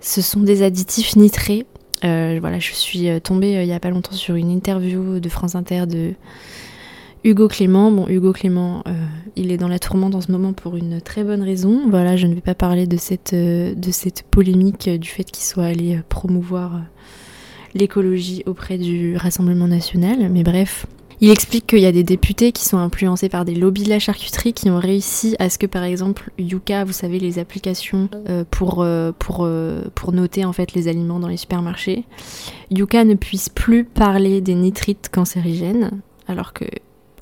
Ce 0.00 0.20
sont 0.20 0.40
des 0.40 0.62
additifs 0.62 1.16
nitrés. 1.16 1.66
Euh, 2.04 2.38
voilà, 2.40 2.58
je 2.58 2.72
suis 2.72 3.08
euh, 3.08 3.18
tombée 3.18 3.56
euh, 3.56 3.62
il 3.62 3.68
y 3.68 3.72
a 3.72 3.80
pas 3.80 3.90
longtemps 3.90 4.12
sur 4.12 4.34
une 4.34 4.50
interview 4.50 5.20
de 5.20 5.28
France 5.28 5.54
Inter 5.54 5.86
de 5.86 6.12
Hugo 7.22 7.48
Clément. 7.48 7.90
Bon, 7.90 8.06
Hugo 8.08 8.32
Clément, 8.32 8.84
il 9.34 9.50
est 9.50 9.56
dans 9.56 9.68
la 9.68 9.78
tourmente 9.78 10.14
en 10.14 10.20
ce 10.20 10.30
moment 10.30 10.52
pour 10.52 10.76
une 10.76 11.00
très 11.00 11.24
bonne 11.24 11.42
raison. 11.42 11.88
Voilà, 11.88 12.16
je 12.16 12.26
ne 12.26 12.34
vais 12.34 12.42
pas 12.42 12.54
parler 12.54 12.86
de 12.86 12.98
cette, 12.98 13.34
de 13.34 13.90
cette 13.90 14.24
polémique 14.24 14.90
du 14.90 15.08
fait 15.08 15.24
qu'il 15.24 15.44
soit 15.44 15.64
allé 15.64 16.00
promouvoir 16.10 16.82
l'écologie 17.74 18.42
auprès 18.44 18.76
du 18.76 19.16
Rassemblement 19.16 19.66
national. 19.66 20.28
Mais 20.30 20.42
bref, 20.42 20.84
il 21.20 21.30
explique 21.30 21.66
qu'il 21.66 21.80
y 21.80 21.86
a 21.86 21.92
des 21.92 22.02
députés 22.02 22.52
qui 22.52 22.64
sont 22.64 22.78
influencés 22.78 23.28
par 23.28 23.44
des 23.44 23.54
lobbies 23.54 23.84
de 23.84 23.90
la 23.90 23.98
charcuterie 23.98 24.52
qui 24.52 24.70
ont 24.70 24.78
réussi 24.78 25.36
à 25.38 25.50
ce 25.50 25.58
que, 25.58 25.66
par 25.66 25.84
exemple, 25.84 26.30
Yuka, 26.38 26.84
vous 26.84 26.92
savez, 26.92 27.18
les 27.18 27.38
applications 27.38 28.08
pour, 28.50 28.86
pour, 29.18 29.48
pour 29.94 30.12
noter 30.12 30.44
en 30.44 30.52
fait 30.52 30.74
les 30.74 30.88
aliments 30.88 31.20
dans 31.20 31.28
les 31.28 31.36
supermarchés, 31.36 32.04
Yuka 32.70 33.04
ne 33.04 33.14
puisse 33.14 33.48
plus 33.48 33.84
parler 33.84 34.40
des 34.40 34.54
nitrites 34.54 35.08
cancérigènes, 35.12 36.02
alors 36.26 36.52
que 36.52 36.64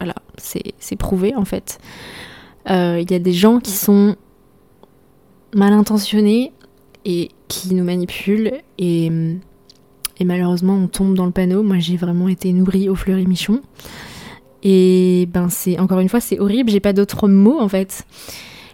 voilà, 0.00 0.14
c'est 0.36 0.96
prouvé 0.96 1.34
en 1.36 1.44
fait. 1.44 1.78
Il 2.66 2.72
euh, 2.72 3.04
y 3.08 3.14
a 3.14 3.18
des 3.18 3.32
gens 3.32 3.60
qui 3.60 3.72
sont 3.72 4.16
mal 5.54 5.72
intentionnés 5.72 6.52
et 7.04 7.30
qui 7.48 7.74
nous 7.74 7.84
manipulent 7.84 8.52
et, 8.78 9.10
et 10.18 10.24
malheureusement 10.24 10.74
on 10.74 10.88
tombe 10.88 11.14
dans 11.14 11.26
le 11.26 11.32
panneau. 11.32 11.62
Moi 11.62 11.78
j'ai 11.78 11.96
vraiment 11.96 12.28
été 12.28 12.52
nourrie 12.52 12.88
au 12.88 12.94
fleury 12.94 13.26
michon. 13.26 13.60
Et 14.62 15.28
ben 15.32 15.48
c'est 15.48 15.78
encore 15.78 16.00
une 16.00 16.08
fois 16.08 16.20
c'est 16.20 16.38
horrible, 16.38 16.70
j'ai 16.70 16.80
pas 16.80 16.92
d'autres 16.92 17.28
mots 17.28 17.60
en 17.60 17.68
fait. 17.68 18.06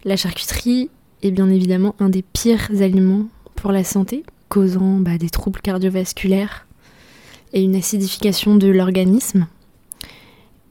La 0.05 0.17
charcuterie 0.17 0.91
est 1.23 1.31
bien 1.31 1.51
évidemment 1.51 1.95
un 1.99 2.09
des 2.09 2.23
pires 2.23 2.71
aliments 2.81 3.27
pour 3.55 3.73
la 3.73 3.85
santé, 3.85 4.23
causant 4.49 4.99
bah, 4.99 5.19
des 5.19 5.31
troubles 5.31 5.61
cardiovasculaires 5.61 6.67
et 7.53 7.63
une 7.63 7.75
acidification 7.75 8.57
de 8.57 8.69
l'organisme. 8.69 9.47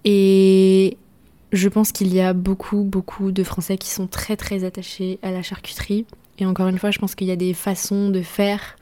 Et 0.05 0.97
je 1.51 1.69
pense 1.69 1.91
qu'il 1.91 2.13
y 2.13 2.21
a 2.21 2.33
beaucoup, 2.33 2.83
beaucoup 2.83 3.31
de 3.31 3.43
Français 3.43 3.77
qui 3.77 3.89
sont 3.89 4.07
très, 4.07 4.37
très 4.37 4.63
attachés 4.63 5.19
à 5.21 5.31
la 5.31 5.43
charcuterie. 5.43 6.05
Et 6.39 6.45
encore 6.45 6.67
une 6.67 6.77
fois, 6.77 6.91
je 6.91 6.99
pense 6.99 7.15
qu'il 7.15 7.27
y 7.27 7.31
a 7.31 7.35
des 7.35 7.53
façons 7.53 8.09
de 8.09 8.21
faire. 8.21 8.77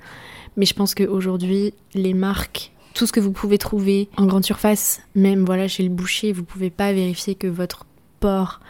Mais 0.58 0.66
je 0.66 0.74
pense 0.74 0.96
qu'aujourd'hui, 0.96 1.74
les 1.94 2.14
marques, 2.14 2.72
tout 2.94 3.06
ce 3.06 3.12
que 3.12 3.20
vous 3.20 3.32
pouvez 3.32 3.58
trouver 3.58 4.10
en 4.18 4.26
grande 4.26 4.46
surface, 4.46 5.02
même 5.16 5.46
voilà 5.46 5.68
chez 5.68 5.84
le 5.84 5.90
boucher, 5.90 6.32
vous 6.32 6.44
pouvez 6.44 6.70
pas 6.70 6.94
vérifier 6.94 7.36
que 7.36 7.48
votre 7.48 7.86
porc 8.20 8.62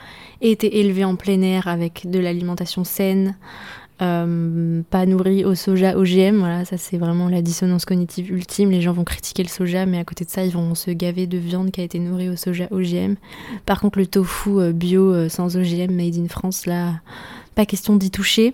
ait 0.41 0.51
été 0.51 0.79
élevé 0.79 1.05
en 1.05 1.15
plein 1.15 1.41
air 1.41 1.67
avec 1.67 2.09
de 2.09 2.19
l'alimentation 2.19 2.83
saine, 2.83 3.35
euh, 4.01 4.81
pas 4.89 5.05
nourri 5.05 5.45
au 5.45 5.55
soja 5.55 5.97
OGM. 5.97 6.39
Voilà, 6.39 6.65
ça 6.65 6.77
c'est 6.77 6.97
vraiment 6.97 7.29
la 7.29 7.41
dissonance 7.41 7.85
cognitive 7.85 8.31
ultime. 8.31 8.71
Les 8.71 8.81
gens 8.81 8.93
vont 8.93 9.03
critiquer 9.03 9.43
le 9.43 9.49
soja, 9.49 9.85
mais 9.85 9.99
à 9.99 10.03
côté 10.03 10.25
de 10.25 10.29
ça, 10.29 10.43
ils 10.43 10.51
vont 10.51 10.75
se 10.75 10.91
gaver 10.91 11.27
de 11.27 11.37
viande 11.37 11.71
qui 11.71 11.81
a 11.81 11.83
été 11.83 11.99
nourrie 11.99 12.29
au 12.29 12.35
soja 12.35 12.67
OGM. 12.71 13.15
Par 13.65 13.79
contre, 13.79 13.99
le 13.99 14.07
tofu 14.07 14.59
euh, 14.59 14.73
bio 14.73 15.13
euh, 15.13 15.29
sans 15.29 15.55
OGM, 15.55 15.93
made 15.93 16.17
in 16.17 16.27
France, 16.27 16.65
là, 16.65 16.93
pas 17.55 17.65
question 17.65 17.95
d'y 17.95 18.11
toucher. 18.11 18.53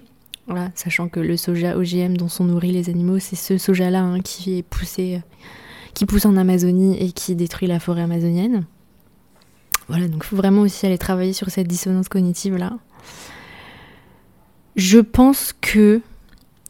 Sachant 0.75 1.07
que 1.07 1.19
le 1.19 1.37
soja 1.37 1.77
OGM 1.77 2.17
dont 2.17 2.27
sont 2.27 2.45
nourris 2.45 2.71
les 2.71 2.89
animaux, 2.89 3.19
c'est 3.19 3.35
ce 3.35 3.57
soja-là 3.57 4.01
hein, 4.01 4.19
qui 4.21 4.63
poussé, 4.63 5.21
qui 5.93 6.05
pousse 6.05 6.25
en 6.25 6.37
Amazonie 6.37 6.97
et 6.97 7.11
qui 7.11 7.35
détruit 7.35 7.67
la 7.67 7.79
forêt 7.79 8.01
amazonienne. 8.01 8.65
Voilà, 9.87 10.07
donc 10.07 10.23
il 10.23 10.27
faut 10.27 10.35
vraiment 10.35 10.61
aussi 10.61 10.85
aller 10.85 10.97
travailler 10.97 11.33
sur 11.33 11.49
cette 11.49 11.67
dissonance 11.67 12.07
cognitive 12.07 12.55
là. 12.55 12.77
Je 14.77 14.99
pense 14.99 15.53
que, 15.59 16.01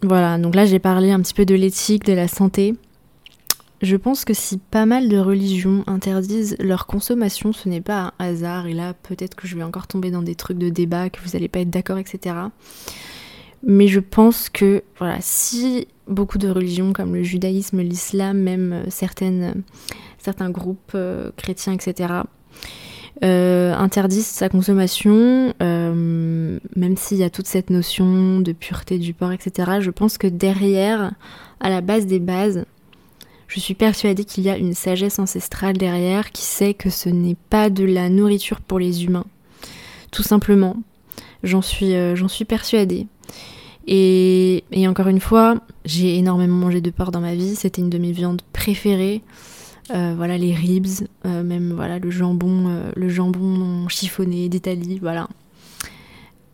voilà, 0.01 0.37
donc 0.39 0.55
là 0.55 0.65
j'ai 0.65 0.79
parlé 0.79 1.11
un 1.11 1.19
petit 1.21 1.35
peu 1.35 1.45
de 1.45 1.53
l'éthique, 1.53 2.03
de 2.05 2.13
la 2.13 2.27
santé. 2.27 2.75
Je 3.81 3.95
pense 3.95 4.25
que 4.25 4.33
si 4.33 4.57
pas 4.57 4.85
mal 4.85 5.09
de 5.09 5.17
religions 5.17 5.83
interdisent 5.87 6.55
leur 6.59 6.85
consommation, 6.85 7.51
ce 7.51 7.67
n'est 7.67 7.81
pas 7.81 8.13
un 8.19 8.25
hasard, 8.25 8.67
et 8.67 8.73
là 8.73 8.93
peut-être 8.93 9.35
que 9.35 9.47
je 9.47 9.55
vais 9.55 9.63
encore 9.63 9.87
tomber 9.87 10.11
dans 10.11 10.21
des 10.21 10.35
trucs 10.35 10.57
de 10.57 10.69
débat, 10.69 11.09
que 11.09 11.19
vous 11.21 11.31
n'allez 11.33 11.47
pas 11.47 11.59
être 11.59 11.69
d'accord, 11.69 11.97
etc. 11.97 12.35
Mais 13.63 13.87
je 13.87 13.99
pense 13.99 14.49
que, 14.49 14.83
voilà, 14.97 15.17
si 15.21 15.87
beaucoup 16.07 16.37
de 16.37 16.49
religions 16.49 16.93
comme 16.93 17.15
le 17.15 17.23
judaïsme, 17.23 17.81
l'islam, 17.81 18.39
même 18.39 18.73
euh, 18.73 18.83
certaines, 18.89 19.63
certains 20.17 20.49
groupes 20.49 20.91
euh, 20.95 21.31
chrétiens, 21.37 21.73
etc., 21.73 22.23
euh, 23.23 23.75
interdisent 23.75 24.25
sa 24.25 24.49
consommation, 24.49 25.53
euh, 25.61 26.59
même 26.75 26.97
s'il 26.97 27.19
y 27.19 27.23
a 27.23 27.29
toute 27.29 27.45
cette 27.45 27.69
notion 27.69 28.39
de 28.39 28.51
pureté 28.51 28.97
du 28.97 29.13
porc, 29.13 29.31
etc. 29.31 29.73
Je 29.79 29.91
pense 29.91 30.17
que 30.17 30.25
derrière, 30.25 31.11
à 31.59 31.69
la 31.69 31.81
base 31.81 32.07
des 32.07 32.19
bases, 32.19 32.65
je 33.47 33.59
suis 33.59 33.75
persuadée 33.75 34.23
qu'il 34.25 34.43
y 34.43 34.49
a 34.49 34.57
une 34.57 34.73
sagesse 34.73 35.19
ancestrale 35.19 35.77
derrière 35.77 36.31
qui 36.31 36.41
sait 36.41 36.73
que 36.73 36.89
ce 36.89 37.09
n'est 37.09 37.37
pas 37.49 37.69
de 37.69 37.83
la 37.83 38.09
nourriture 38.09 38.59
pour 38.59 38.79
les 38.79 39.05
humains. 39.05 39.25
Tout 40.09 40.23
simplement. 40.23 40.77
J'en 41.43 41.61
suis, 41.61 41.93
euh, 41.93 42.15
j'en 42.15 42.27
suis 42.27 42.45
persuadée. 42.45 43.07
Et, 43.87 44.63
encore 44.87 45.07
une 45.07 45.19
fois, 45.19 45.55
j'ai 45.85 46.17
énormément 46.17 46.55
mangé 46.55 46.81
de 46.81 46.89
porc 46.91 47.11
dans 47.11 47.21
ma 47.21 47.35
vie. 47.35 47.55
C'était 47.55 47.81
une 47.81 47.89
de 47.89 47.97
mes 47.97 48.11
viandes 48.11 48.41
préférées. 48.53 49.21
Euh, 49.93 50.13
voilà 50.15 50.37
les 50.37 50.53
ribs, 50.53 51.07
euh, 51.25 51.43
même 51.43 51.73
voilà 51.73 51.99
le 51.99 52.09
jambon, 52.11 52.67
euh, 52.67 52.91
le 52.95 53.09
jambon 53.09 53.87
chiffonné 53.89 54.47
d'Italie, 54.47 54.99
voilà. 55.01 55.27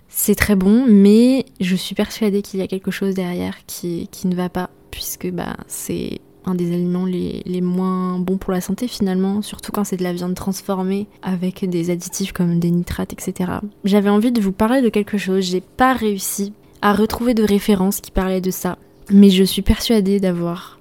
C'est 0.10 0.34
très 0.34 0.56
bon, 0.56 0.86
mais 0.88 1.46
je 1.60 1.76
suis 1.76 1.94
persuadée 1.94 2.42
qu'il 2.42 2.60
y 2.60 2.64
a 2.64 2.68
quelque 2.68 2.90
chose 2.90 3.14
derrière 3.14 3.56
qui, 3.68 4.10
ne 4.26 4.34
va 4.34 4.50
pas, 4.50 4.72
puisque 4.90 5.30
bah, 5.30 5.56
c'est 5.68 6.22
un 6.46 6.56
des 6.56 6.74
aliments 6.74 7.06
les, 7.06 7.62
moins 7.62 8.18
bons 8.18 8.38
pour 8.38 8.54
la 8.54 8.62
santé 8.62 8.88
finalement, 8.88 9.44
surtout 9.44 9.72
quand 9.72 9.84
c'est 9.84 9.98
de 9.98 10.04
la 10.04 10.14
viande 10.14 10.34
transformée 10.34 11.06
avec 11.22 11.70
des 11.70 11.92
additifs 11.92 12.32
comme 12.32 12.60
des 12.60 12.72
nitrates, 12.72 13.14
etc. 13.14 13.52
J'avais 13.84 14.10
envie 14.10 14.32
de 14.32 14.42
vous 14.42 14.54
parler 14.54 14.82
de 14.82 14.90
quelque 14.90 15.20
chose, 15.20 15.44
j'ai 15.44 15.62
pas 15.62 15.94
réussi 15.94 16.54
à 16.82 16.94
retrouver 16.94 17.34
de 17.34 17.44
référence 17.44 18.02
qui 18.02 18.12
parlait 18.12 18.42
de 18.42 18.52
ça, 18.52 18.78
mais 19.10 19.30
je 19.30 19.44
suis 19.44 19.62
persuadée 19.62 20.20
d'avoir 20.20 20.80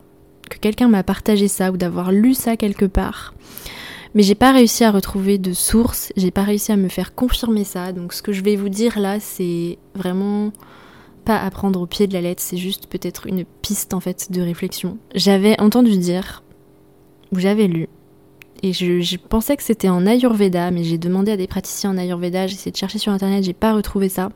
que 0.50 0.58
quelqu'un 0.58 0.88
m'a 0.88 1.02
partagé 1.02 1.48
ça 1.48 1.72
ou 1.72 1.76
d'avoir 1.76 2.12
lu 2.12 2.34
ça 2.34 2.56
quelque 2.56 2.86
part. 2.86 3.34
Mais 4.14 4.22
j'ai 4.22 4.34
pas 4.34 4.52
réussi 4.52 4.84
à 4.84 4.90
retrouver 4.90 5.38
de 5.38 5.52
source, 5.52 6.12
j'ai 6.16 6.30
pas 6.30 6.44
réussi 6.44 6.72
à 6.72 6.76
me 6.76 6.88
faire 6.88 7.14
confirmer 7.14 7.64
ça. 7.64 7.92
Donc 7.92 8.12
ce 8.12 8.22
que 8.22 8.32
je 8.32 8.42
vais 8.42 8.56
vous 8.56 8.68
dire 8.68 8.98
là, 8.98 9.20
c'est 9.20 9.78
vraiment 9.94 10.52
pas 11.24 11.38
à 11.38 11.50
prendre 11.50 11.80
au 11.80 11.86
pied 11.86 12.06
de 12.06 12.12
la 12.12 12.20
lettre, 12.20 12.42
c'est 12.42 12.56
juste 12.56 12.86
peut-être 12.86 13.26
une 13.26 13.44
piste 13.44 13.92
en 13.92 14.00
fait 14.00 14.30
de 14.30 14.40
réflexion. 14.40 14.96
J'avais 15.14 15.60
entendu 15.60 15.98
dire, 15.98 16.42
ou 17.32 17.38
j'avais 17.40 17.66
lu, 17.66 17.88
et 18.62 18.72
je, 18.72 19.16
pensais 19.16 19.56
que 19.56 19.62
c'était 19.62 19.88
en 19.88 20.06
Ayurveda, 20.06 20.70
mais 20.70 20.84
j'ai 20.84 20.98
demandé 20.98 21.32
à 21.32 21.36
des 21.36 21.46
praticiens 21.46 21.90
en 21.90 21.98
Ayurveda, 21.98 22.46
j'ai 22.46 22.54
essayé 22.54 22.72
de 22.72 22.76
chercher 22.76 22.98
sur 22.98 23.12
internet, 23.12 23.44
j'ai 23.44 23.52
pas 23.52 23.74
retrouvé 23.74 24.08
ça. 24.08 24.30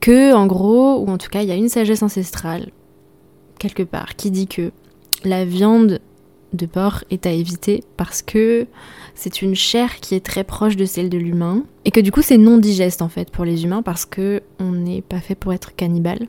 Que 0.00 0.32
en 0.34 0.46
gros, 0.46 0.98
ou 1.00 1.08
en 1.08 1.18
tout 1.18 1.28
cas, 1.28 1.42
il 1.42 1.48
y 1.48 1.52
a 1.52 1.56
une 1.56 1.68
sagesse 1.68 2.02
ancestrale 2.02 2.70
quelque 3.58 3.82
part 3.84 4.16
qui 4.16 4.30
dit 4.30 4.48
que 4.48 4.72
la 5.24 5.44
viande 5.44 6.00
de 6.52 6.66
porc 6.66 7.04
est 7.10 7.26
à 7.26 7.30
éviter 7.30 7.84
parce 7.96 8.22
que 8.22 8.66
c'est 9.14 9.42
une 9.42 9.54
chair 9.54 10.00
qui 10.00 10.16
est 10.16 10.24
très 10.24 10.42
proche 10.42 10.76
de 10.76 10.84
celle 10.84 11.08
de 11.08 11.18
l'humain 11.18 11.62
et 11.84 11.92
que 11.92 12.00
du 12.00 12.10
coup 12.10 12.22
c'est 12.22 12.38
non 12.38 12.58
digeste 12.58 13.02
en 13.02 13.08
fait 13.08 13.30
pour 13.30 13.44
les 13.44 13.62
humains 13.62 13.82
parce 13.82 14.04
que 14.04 14.42
on 14.58 14.72
n'est 14.72 15.02
pas 15.02 15.20
fait 15.20 15.36
pour 15.36 15.52
être 15.52 15.76
cannibale 15.76 16.26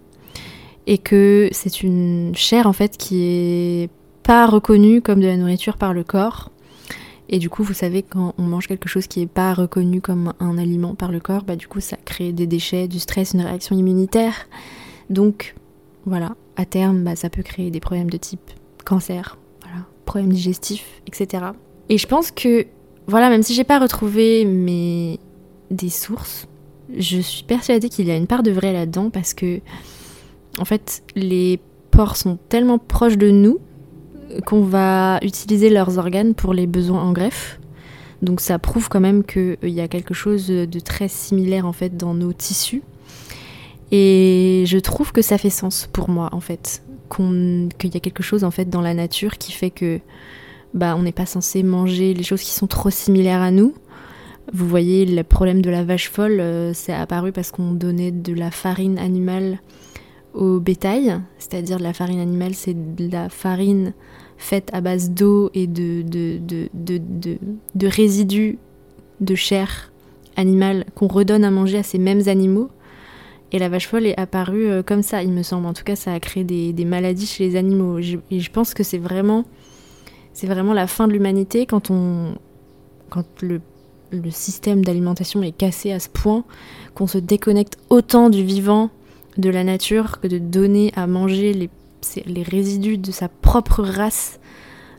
et 0.86 1.00
que 1.00 1.50
c'est 1.52 1.82
une 1.82 2.34
chair 2.36 2.68
en 2.68 2.74
fait 2.74 2.98
qui 2.98 3.24
est 3.24 3.90
pas 4.22 4.46
reconnue 4.46 5.02
comme 5.02 5.22
de 5.22 5.28
la 5.28 5.38
nourriture 5.38 5.78
par 5.78 5.94
le 5.94 6.04
corps 6.04 6.52
et 7.32 7.40
du 7.40 7.50
coup 7.50 7.64
vous 7.64 7.74
savez 7.74 8.04
quand 8.04 8.36
on 8.38 8.44
mange 8.44 8.68
quelque 8.68 8.88
chose 8.88 9.08
qui 9.08 9.22
est 9.22 9.28
pas 9.28 9.54
reconnu 9.54 10.02
comme 10.02 10.34
un 10.40 10.58
aliment 10.58 10.94
par 10.96 11.12
le 11.12 11.20
corps 11.20 11.44
bah 11.44 11.56
du 11.56 11.68
coup 11.68 11.80
ça 11.80 11.98
crée 12.06 12.32
des 12.32 12.46
déchets, 12.46 12.88
du 12.88 13.00
stress, 13.00 13.34
une 13.34 13.42
réaction 13.42 13.76
immunitaire 13.76 14.48
donc 15.10 15.56
voilà 16.06 16.36
à 16.56 16.66
terme 16.66 17.04
bah, 17.04 17.16
ça 17.16 17.30
peut 17.30 17.44
créer 17.44 17.72
des 17.72 17.80
problèmes 17.80 18.10
de 18.10 18.18
type 18.18 18.52
cancer, 18.84 19.38
problèmes 20.06 20.34
digestifs, 20.34 21.02
etc. 21.08 21.46
Et 21.90 21.98
je 21.98 22.08
pense 22.08 22.32
que, 22.32 22.66
voilà, 23.08 23.30
même 23.30 23.44
si 23.44 23.54
j'ai 23.54 23.64
pas 23.64 23.80
retrouvé 23.80 24.46
mes 24.46 25.20
des 25.70 25.90
sources, 25.90 26.48
je 26.98 27.20
suis 27.20 27.44
persuadée 27.44 27.88
qu'il 27.88 28.08
y 28.08 28.12
a 28.12 28.18
une 28.18 28.28
part 28.28 28.44
de 28.44 28.52
vrai 28.52 28.74
là-dedans 28.74 29.10
parce 29.10 29.34
que, 29.34 29.62
en 30.60 30.66
fait, 30.66 31.04
les 31.16 31.60
porcs 31.92 32.18
sont 32.18 32.38
tellement 32.50 32.78
proches 32.78 33.18
de 33.18 33.30
nous 33.30 33.60
qu'on 34.46 34.64
va 34.64 35.20
utiliser 35.22 35.70
leurs 35.70 35.98
organes 35.98 36.34
pour 36.34 36.54
les 36.54 36.68
besoins 36.68 37.02
en 37.02 37.12
greffe. 37.12 37.60
Donc 38.22 38.40
ça 38.40 38.60
prouve 38.60 38.90
quand 38.90 39.00
même 39.00 39.24
qu'il 39.24 39.58
y 39.64 39.82
a 39.82 39.88
quelque 39.88 40.14
chose 40.14 40.48
de 40.48 40.80
très 40.80 41.08
similaire 41.08 41.66
en 41.66 41.74
fait 41.74 41.98
dans 41.98 42.14
nos 42.14 42.34
tissus. 42.34 42.84
Et 43.92 44.64
je 44.68 44.78
trouve 44.78 45.12
que 45.12 45.22
ça 45.22 45.38
fait 45.38 45.50
sens 45.50 45.90
pour 45.92 46.10
moi 46.10 46.30
en 46.32 46.40
fait 46.40 46.84
qu'il 47.10 47.94
y 47.94 47.98
a 47.98 48.00
quelque 48.00 48.24
chose 48.24 48.44
en 48.44 48.52
fait 48.52 48.70
dans 48.70 48.82
la 48.82 48.94
nature 48.94 49.38
qui 49.38 49.52
fait 49.52 49.70
que 49.70 50.00
bah 50.74 50.96
on 50.98 51.02
n'est 51.02 51.12
pas 51.12 51.26
censé 51.26 51.62
manger 51.62 52.14
les 52.14 52.24
choses 52.24 52.42
qui 52.42 52.52
sont 52.52 52.68
trop 52.68 52.90
similaires 52.90 53.42
à 53.42 53.52
nous. 53.52 53.74
Vous 54.54 54.68
voyez 54.68 55.06
le 55.06 55.24
problème 55.24 55.62
de 55.62 55.70
la 55.70 55.84
vache 55.84 56.10
folle, 56.10 56.40
euh, 56.40 56.74
c'est 56.74 56.94
apparu 56.94 57.32
parce 57.32 57.52
qu'on 57.52 57.72
donnait 57.72 58.12
de 58.12 58.34
la 58.34 58.52
farine 58.52 58.98
animale 58.98 59.60
au 60.34 60.60
bétail, 60.60 61.20
c'est-à-dire 61.38 61.80
la 61.80 61.94
farine 61.94 62.20
animale, 62.20 62.54
c'est 62.54 62.96
de 62.96 63.12
la 63.12 63.30
farine 63.30 63.94
faite 64.38 64.70
à 64.74 64.82
base 64.82 65.12
d'eau 65.12 65.52
et 65.54 65.68
de, 65.68 66.02
de, 66.02 66.40
de, 66.74 67.02
de, 67.76 67.88
résidus 67.88 68.58
de 69.20 69.36
chair 69.36 69.92
animale 70.36 70.86
qu'on 70.96 71.08
redonne 71.08 71.44
à 71.44 71.52
manger 71.52 71.78
à 71.78 71.84
ces 71.84 72.00
mêmes 72.00 72.28
animaux. 72.28 72.70
Et 73.52 73.60
la 73.60 73.70
vache 73.70 73.88
folle 73.88 74.08
est 74.08 74.18
apparue 74.20 74.68
euh, 74.68 74.82
comme 74.82 75.04
ça, 75.04 75.22
il 75.22 75.32
me 75.32 75.44
semble. 75.44 75.68
En 75.68 75.74
tout 75.74 75.84
cas, 75.84 75.96
ça 75.96 76.14
a 76.14 76.20
créé 76.20 76.44
des, 76.44 76.86
maladies 76.86 77.26
chez 77.28 77.50
les 77.50 77.56
animaux. 77.56 78.00
et 78.00 78.40
je 78.40 78.52
pense 78.52 78.74
que 78.74 78.84
c'est 78.84 78.98
vraiment, 78.98 79.44
c'est 80.34 80.48
vraiment 80.48 80.74
la 80.74 80.88
fin 80.88 81.08
de 81.08 81.14
l'humanité 81.14 81.66
quand 81.66 81.92
on, 81.92 82.36
quand 83.10 83.26
le, 83.42 83.62
le 84.12 84.32
système 84.32 84.84
d'alimentation 84.84 85.44
est 85.44 85.52
cassé 85.52 85.92
à 85.92 86.00
ce 86.00 86.10
point 86.10 86.44
qu'on 86.96 87.08
se 87.08 87.18
déconnecte 87.18 87.78
autant 87.90 88.30
du 88.30 88.44
vivant, 88.44 88.90
de 89.38 89.50
la 89.50 89.64
nature, 89.64 90.20
que 90.20 90.28
de 90.28 90.38
donner 90.38 90.92
à 90.96 91.08
manger 91.08 91.54
les, 91.54 91.70
les 92.26 92.44
résidus 92.44 92.98
de 92.98 93.12
sa 93.12 93.30
propre 93.30 93.84
race 93.84 94.40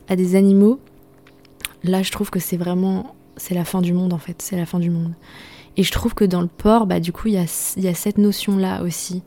à 0.07 0.15
des 0.15 0.35
animaux. 0.35 0.79
Là, 1.83 2.03
je 2.03 2.11
trouve 2.11 2.29
que 2.29 2.39
c'est 2.39 2.57
vraiment, 2.57 3.15
c'est 3.37 3.53
la 3.53 3.65
fin 3.65 3.81
du 3.81 3.93
monde 3.93 4.13
en 4.13 4.17
fait. 4.17 4.41
C'est 4.41 4.57
la 4.57 4.65
fin 4.65 4.79
du 4.79 4.89
monde. 4.89 5.13
Et 5.75 5.83
je 5.83 5.91
trouve 5.91 6.13
que 6.13 6.25
dans 6.25 6.41
le 6.41 6.47
porc, 6.47 6.85
bah, 6.85 6.99
du 6.99 7.11
coup, 7.11 7.29
il 7.29 7.33
y 7.33 7.37
a, 7.37 7.45
y 7.77 7.87
a, 7.87 7.95
cette 7.95 8.17
notion-là 8.17 8.83
aussi. 8.83 9.23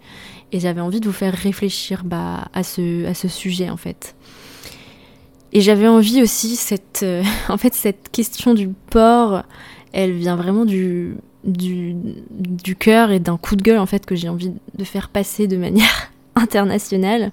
Et 0.52 0.60
j'avais 0.60 0.80
envie 0.80 1.00
de 1.00 1.06
vous 1.06 1.12
faire 1.12 1.34
réfléchir 1.34 2.04
bah, 2.04 2.48
à, 2.54 2.62
ce, 2.62 3.04
à 3.06 3.14
ce 3.14 3.26
sujet, 3.26 3.68
en 3.68 3.76
fait. 3.76 4.14
Et 5.52 5.60
j'avais 5.60 5.88
envie 5.88 6.22
aussi, 6.22 6.54
cette, 6.54 7.00
euh, 7.02 7.24
en 7.48 7.56
fait, 7.56 7.74
cette 7.74 8.10
question 8.10 8.54
du 8.54 8.68
porc, 8.68 9.42
elle 9.92 10.12
vient 10.12 10.36
vraiment 10.36 10.64
du, 10.64 11.16
du, 11.46 12.76
cœur 12.78 13.10
et 13.10 13.20
d'un 13.20 13.36
coup 13.36 13.56
de 13.56 13.62
gueule, 13.62 13.78
en 13.78 13.86
fait, 13.86 14.04
que 14.04 14.14
j'ai 14.14 14.28
envie 14.28 14.52
de 14.76 14.84
faire 14.84 15.08
passer 15.08 15.46
de 15.46 15.56
manière 15.56 16.12
internationale 16.34 17.32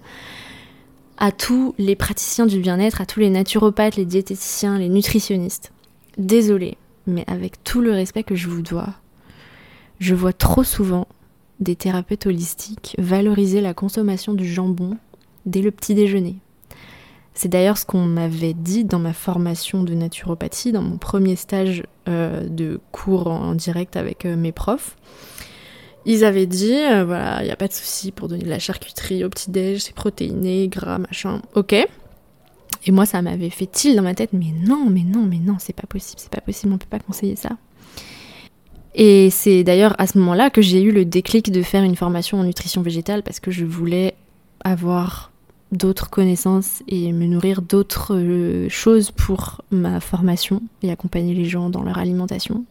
à 1.18 1.32
tous 1.32 1.76
les 1.78 1.96
praticiens 1.96 2.46
du 2.46 2.60
bien-être, 2.60 3.02
à 3.02 3.06
tous 3.06 3.20
les 3.20 3.30
naturopathes, 3.30 3.96
les 3.96 4.06
diététiciens, 4.06 4.78
les 4.78 4.90
nutritionnistes. 4.90 5.72
Désolée, 6.18 6.78
mais 7.08 7.24
avec 7.28 7.64
tout 7.64 7.82
le 7.82 7.92
respect 7.92 8.24
que 8.24 8.36
je 8.36 8.50
vous 8.50 8.62
dois, 8.62 8.90
je 10.00 10.16
vois 10.16 10.34
trop 10.34 10.64
souvent 10.64 11.08
des 11.60 11.76
thérapeutes 11.76 12.26
holistiques 12.26 12.96
valoriser 12.98 13.62
la 13.62 13.74
consommation 13.74 14.34
du 14.34 14.46
jambon 14.46 14.98
dès 15.46 15.62
le 15.62 15.72
petit 15.72 15.96
déjeuner. 15.96 16.36
C'est 17.34 17.50
d'ailleurs 17.50 17.78
ce 17.78 17.86
qu'on 17.86 18.06
m'avait 18.06 18.54
dit 18.54 18.86
dans 18.86 19.00
ma 19.00 19.14
formation 19.14 19.84
de 19.84 19.94
naturopathie, 19.94 20.72
dans 20.72 20.84
mon 20.84 20.98
premier 20.98 21.36
stage 21.36 21.84
euh, 22.08 22.48
de 22.48 22.80
cours 22.92 23.28
en 23.28 23.56
direct 23.56 23.98
avec 23.98 24.26
euh, 24.26 24.36
mes 24.36 24.52
profs. 24.52 24.96
Ils 26.06 26.26
avaient 26.26 26.46
dit, 26.46 26.76
euh, 26.76 27.06
voilà, 27.06 27.42
il 27.42 27.46
n'y 27.46 27.52
a 27.52 27.56
pas 27.56 27.68
de 27.68 27.74
souci 27.74 28.12
pour 28.12 28.28
donner 28.28 28.44
de 28.44 28.50
la 28.50 28.60
charcuterie 28.60 29.24
au 29.24 29.30
petit-déj, 29.30 29.82
c'est 29.82 29.96
protéiné, 29.96 30.68
gras, 30.68 31.00
machin, 31.00 31.42
ok. 31.56 31.74
Et 32.86 32.92
moi, 32.92 33.06
ça 33.06 33.22
m'avait 33.22 33.50
fait 33.50 33.66
tilt 33.66 33.96
dans 33.96 34.04
ma 34.04 34.14
tête, 34.14 34.34
mais 34.34 34.54
non, 34.68 34.88
mais 34.90 35.04
non, 35.04 35.24
mais 35.24 35.40
non, 35.40 35.56
c'est 35.60 35.74
pas 35.76 35.88
possible, 35.88 36.20
c'est 36.20 36.32
pas 36.32 36.42
possible, 36.42 36.74
on 36.74 36.78
peut 36.78 36.86
pas 36.90 37.00
conseiller 37.00 37.38
ça. 37.38 37.52
Et 38.96 39.30
c'est 39.32 39.64
d'ailleurs 39.64 39.96
à 39.98 40.06
ce 40.06 40.18
moment-là 40.20 40.50
que 40.50 40.62
j'ai 40.62 40.82
eu 40.82 40.92
le 40.92 41.06
déclic 41.06 41.52
de 41.52 41.64
faire 41.64 41.84
une 41.84 41.96
formation 41.96 42.40
en 42.40 42.44
nutrition 42.44 42.82
végétale 42.82 43.24
parce 43.24 43.40
que 43.40 43.50
je 43.50 43.66
voulais 43.66 44.14
avoir 44.64 45.32
d'autres 45.74 46.10
connaissances 46.10 46.84
et 46.88 47.12
me 47.12 47.26
nourrir 47.26 47.62
d'autres 47.62 48.16
euh, 48.16 48.70
choses 48.70 49.12
pour 49.12 49.62
ma 49.72 50.00
formation 50.00 50.62
et 50.82 50.92
accompagner 50.92 51.34
les 51.34 51.46
gens 51.46 51.70
dans 51.70 51.84
leur 51.84 51.98
alimentation. 51.98 52.66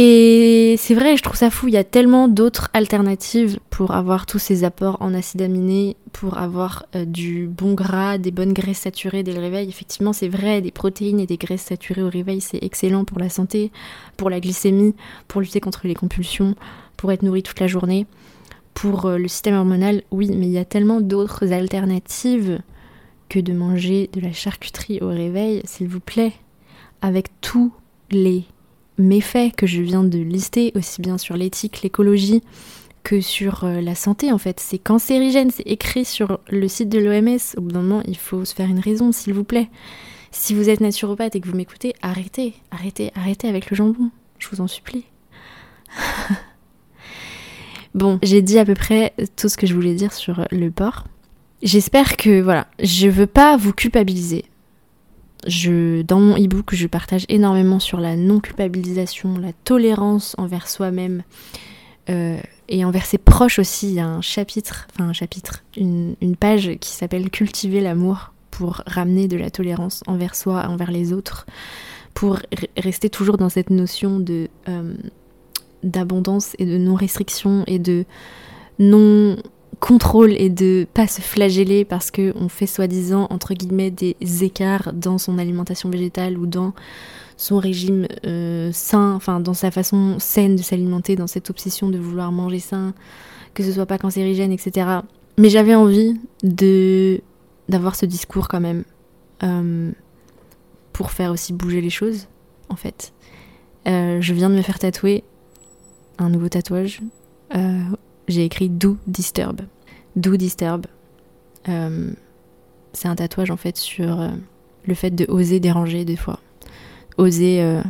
Et 0.00 0.76
c'est 0.78 0.94
vrai, 0.94 1.16
je 1.16 1.22
trouve 1.24 1.36
ça 1.36 1.50
fou, 1.50 1.66
il 1.66 1.74
y 1.74 1.76
a 1.76 1.82
tellement 1.82 2.28
d'autres 2.28 2.68
alternatives 2.72 3.58
pour 3.68 3.90
avoir 3.90 4.26
tous 4.26 4.38
ces 4.38 4.62
apports 4.62 4.96
en 5.00 5.12
acides 5.12 5.42
aminés, 5.42 5.96
pour 6.12 6.38
avoir 6.38 6.86
euh, 6.94 7.04
du 7.04 7.48
bon 7.48 7.74
gras, 7.74 8.16
des 8.16 8.30
bonnes 8.30 8.52
graisses 8.52 8.78
saturées 8.78 9.24
dès 9.24 9.32
le 9.32 9.40
réveil. 9.40 9.68
Effectivement, 9.68 10.12
c'est 10.12 10.28
vrai, 10.28 10.60
des 10.60 10.70
protéines 10.70 11.18
et 11.18 11.26
des 11.26 11.36
graisses 11.36 11.62
saturées 11.62 12.04
au 12.04 12.10
réveil, 12.10 12.40
c'est 12.40 12.62
excellent 12.62 13.04
pour 13.04 13.18
la 13.18 13.28
santé, 13.28 13.72
pour 14.16 14.30
la 14.30 14.38
glycémie, 14.38 14.94
pour 15.26 15.40
lutter 15.40 15.58
contre 15.58 15.88
les 15.88 15.94
compulsions, 15.94 16.54
pour 16.96 17.10
être 17.10 17.24
nourri 17.24 17.42
toute 17.42 17.58
la 17.58 17.66
journée. 17.66 18.06
Pour 18.80 19.06
euh, 19.06 19.18
le 19.18 19.26
système 19.26 19.56
hormonal, 19.56 20.04
oui, 20.12 20.30
mais 20.32 20.46
il 20.46 20.52
y 20.52 20.58
a 20.58 20.64
tellement 20.64 21.00
d'autres 21.00 21.52
alternatives 21.52 22.60
que 23.28 23.40
de 23.40 23.52
manger 23.52 24.08
de 24.12 24.20
la 24.20 24.32
charcuterie 24.32 25.00
au 25.00 25.08
réveil, 25.08 25.62
s'il 25.64 25.88
vous 25.88 25.98
plaît, 25.98 26.32
avec 27.02 27.26
tous 27.40 27.72
les 28.12 28.44
méfaits 28.96 29.52
que 29.56 29.66
je 29.66 29.82
viens 29.82 30.04
de 30.04 30.18
lister, 30.18 30.70
aussi 30.76 31.02
bien 31.02 31.18
sur 31.18 31.36
l'éthique, 31.36 31.82
l'écologie, 31.82 32.40
que 33.02 33.20
sur 33.20 33.64
euh, 33.64 33.80
la 33.80 33.96
santé 33.96 34.30
en 34.30 34.38
fait. 34.38 34.60
C'est 34.60 34.78
cancérigène, 34.78 35.50
c'est 35.50 35.66
écrit 35.66 36.04
sur 36.04 36.38
le 36.48 36.68
site 36.68 36.88
de 36.88 37.00
l'OMS. 37.00 37.56
Au 37.56 37.62
bout 37.62 37.72
d'un 37.72 37.82
moment, 37.82 38.02
il 38.06 38.16
faut 38.16 38.44
se 38.44 38.54
faire 38.54 38.68
une 38.68 38.78
raison, 38.78 39.10
s'il 39.10 39.34
vous 39.34 39.42
plaît. 39.42 39.70
Si 40.30 40.54
vous 40.54 40.68
êtes 40.68 40.80
naturopathe 40.80 41.34
et 41.34 41.40
que 41.40 41.48
vous 41.48 41.56
m'écoutez, 41.56 41.94
arrêtez, 42.00 42.54
arrêtez, 42.70 43.10
arrêtez 43.16 43.48
avec 43.48 43.70
le 43.70 43.76
jambon. 43.76 44.12
Je 44.38 44.46
vous 44.52 44.60
en 44.60 44.68
supplie. 44.68 45.04
bon, 47.98 48.18
j'ai 48.22 48.42
dit 48.42 48.58
à 48.58 48.64
peu 48.64 48.74
près 48.74 49.12
tout 49.36 49.48
ce 49.48 49.56
que 49.56 49.66
je 49.66 49.74
voulais 49.74 49.94
dire 49.94 50.12
sur 50.12 50.46
le 50.50 50.70
porc. 50.70 51.04
J'espère 51.62 52.16
que 52.16 52.40
voilà, 52.40 52.68
je 52.80 53.08
veux 53.08 53.26
pas 53.26 53.56
vous 53.56 53.72
culpabiliser. 53.72 54.44
Je, 55.46 56.02
dans 56.02 56.20
mon 56.20 56.36
e-book, 56.36 56.74
je 56.74 56.86
partage 56.86 57.24
énormément 57.28 57.78
sur 57.78 58.00
la 58.00 58.16
non-culpabilisation, 58.16 59.38
la 59.38 59.52
tolérance 59.52 60.34
envers 60.38 60.68
soi-même 60.68 61.22
euh, 62.10 62.38
et 62.68 62.84
envers 62.84 63.06
ses 63.06 63.18
proches 63.18 63.58
aussi. 63.58 63.88
Il 63.88 63.94
y 63.94 64.00
a 64.00 64.06
un 64.06 64.20
chapitre, 64.20 64.86
enfin 64.92 65.08
un 65.08 65.12
chapitre, 65.12 65.64
une, 65.76 66.16
page 66.38 66.70
qui 66.80 66.90
s'appelle 66.90 67.30
Cultiver 67.30 67.80
l'amour 67.80 68.32
pour 68.50 68.82
ramener 68.86 69.28
de 69.28 69.36
la 69.36 69.50
tolérance 69.50 70.02
envers 70.06 70.34
soi, 70.34 70.66
envers 70.68 70.90
les 70.90 71.12
autres, 71.12 71.46
pour 72.14 72.40
rester 72.76 73.10
toujours 73.10 73.36
dans 73.36 73.48
cette 73.48 73.70
notion 73.70 74.18
de 74.18 74.48
euh, 74.68 74.94
d'abondance 75.82 76.54
et 76.58 76.66
de 76.66 76.78
non-restriction 76.78 77.64
et 77.66 77.78
de 77.78 78.04
non 78.78 79.36
contrôle 79.80 80.32
et 80.32 80.48
de 80.48 80.86
pas 80.92 81.06
se 81.06 81.20
flageller 81.20 81.84
parce 81.84 82.10
que 82.10 82.32
on 82.36 82.48
fait 82.48 82.66
soi-disant 82.66 83.28
entre 83.30 83.54
guillemets 83.54 83.90
des 83.90 84.16
écarts 84.42 84.92
dans 84.92 85.18
son 85.18 85.38
alimentation 85.38 85.88
végétale 85.88 86.36
ou 86.36 86.46
dans 86.46 86.72
son 87.36 87.58
régime 87.58 88.06
euh, 88.26 88.70
sain, 88.72 89.14
enfin 89.14 89.40
dans 89.40 89.54
sa 89.54 89.70
façon 89.70 90.16
saine 90.18 90.56
de 90.56 90.62
s'alimenter, 90.62 91.14
dans 91.14 91.28
cette 91.28 91.50
obsession 91.50 91.88
de 91.88 91.98
vouloir 91.98 92.32
manger 92.32 92.58
sain, 92.58 92.94
que 93.54 93.62
ce 93.62 93.72
soit 93.72 93.86
pas 93.86 93.98
cancérigène, 93.98 94.52
etc. 94.52 95.00
Mais 95.38 95.48
j'avais 95.48 95.74
envie 95.74 96.16
de 96.42 97.20
d'avoir 97.68 97.94
ce 97.94 98.06
discours 98.06 98.48
quand 98.48 98.60
même 98.60 98.82
euh, 99.44 99.92
pour 100.92 101.12
faire 101.12 101.30
aussi 101.30 101.52
bouger 101.52 101.80
les 101.80 101.90
choses, 101.90 102.26
en 102.70 102.76
fait. 102.76 103.12
Euh, 103.86 104.20
je 104.20 104.34
viens 104.34 104.50
de 104.50 104.54
me 104.54 104.62
faire 104.62 104.78
tatouer 104.78 105.22
un 106.18 106.30
nouveau 106.30 106.48
tatouage 106.48 107.00
j'ai 108.28 108.44
écrit 108.44 108.68
Do 108.68 108.98
Disturb. 109.06 109.62
Do 110.14 110.36
Disturb. 110.36 110.86
Euh, 111.68 112.10
c'est 112.92 113.08
un 113.08 113.16
tatouage 113.16 113.50
en 113.50 113.56
fait 113.56 113.76
sur 113.76 114.20
euh, 114.20 114.28
le 114.84 114.94
fait 114.94 115.10
de 115.10 115.26
oser 115.28 115.60
déranger 115.60 116.04
des 116.04 116.16
fois. 116.16 116.38
Oser 117.16 117.62
euh, 117.62 117.82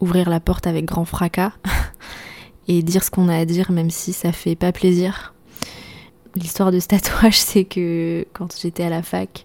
ouvrir 0.00 0.30
la 0.30 0.40
porte 0.40 0.66
avec 0.66 0.84
grand 0.84 1.04
fracas 1.04 1.52
et 2.68 2.82
dire 2.82 3.02
ce 3.02 3.10
qu'on 3.10 3.28
a 3.28 3.36
à 3.36 3.44
dire 3.44 3.72
même 3.72 3.90
si 3.90 4.12
ça 4.12 4.32
fait 4.32 4.54
pas 4.54 4.72
plaisir. 4.72 5.34
L'histoire 6.34 6.70
de 6.70 6.80
ce 6.80 6.88
tatouage, 6.88 7.38
c'est 7.40 7.64
que 7.64 8.26
quand 8.32 8.54
j'étais 8.60 8.84
à 8.84 8.90
la 8.90 9.02
fac, 9.02 9.44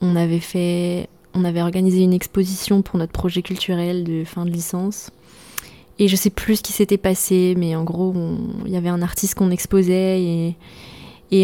on 0.00 0.16
avait 0.16 0.40
fait, 0.40 1.08
on 1.34 1.44
avait 1.44 1.62
organisé 1.62 2.02
une 2.02 2.14
exposition 2.14 2.82
pour 2.82 2.98
notre 2.98 3.12
projet 3.12 3.42
culturel 3.42 4.04
de 4.04 4.24
fin 4.24 4.44
de 4.46 4.50
licence. 4.50 5.10
Et 5.98 6.08
je 6.08 6.16
sais 6.16 6.30
plus 6.30 6.56
ce 6.56 6.62
qui 6.62 6.72
s'était 6.72 6.98
passé, 6.98 7.54
mais 7.56 7.76
en 7.76 7.84
gros, 7.84 8.14
il 8.66 8.72
y 8.72 8.76
avait 8.76 8.88
un 8.88 9.02
artiste 9.02 9.36
qu'on 9.36 9.50
exposait 9.50 10.22
et, 10.22 10.56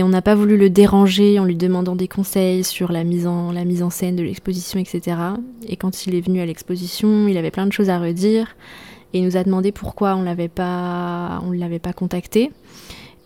on 0.02 0.08
n'a 0.08 0.22
pas 0.22 0.36
voulu 0.36 0.56
le 0.56 0.70
déranger 0.70 1.40
en 1.40 1.44
lui 1.44 1.56
demandant 1.56 1.96
des 1.96 2.06
conseils 2.06 2.62
sur 2.62 2.92
la 2.92 3.02
mise 3.02 3.26
en, 3.26 3.50
la 3.50 3.64
mise 3.64 3.82
en 3.82 3.90
scène 3.90 4.14
de 4.14 4.22
l'exposition, 4.22 4.78
etc. 4.78 5.16
Et 5.66 5.74
quand 5.74 6.06
il 6.06 6.14
est 6.14 6.20
venu 6.20 6.40
à 6.40 6.46
l'exposition, 6.46 7.26
il 7.26 7.36
avait 7.36 7.50
plein 7.50 7.66
de 7.66 7.72
choses 7.72 7.90
à 7.90 7.98
redire 7.98 8.54
et 9.12 9.18
il 9.18 9.24
nous 9.24 9.36
a 9.36 9.42
demandé 9.42 9.72
pourquoi 9.72 10.14
on 10.14 10.22
l'avait 10.22 10.48
pas, 10.48 11.42
on 11.44 11.50
l'avait 11.50 11.80
pas 11.80 11.92
contacté. 11.92 12.52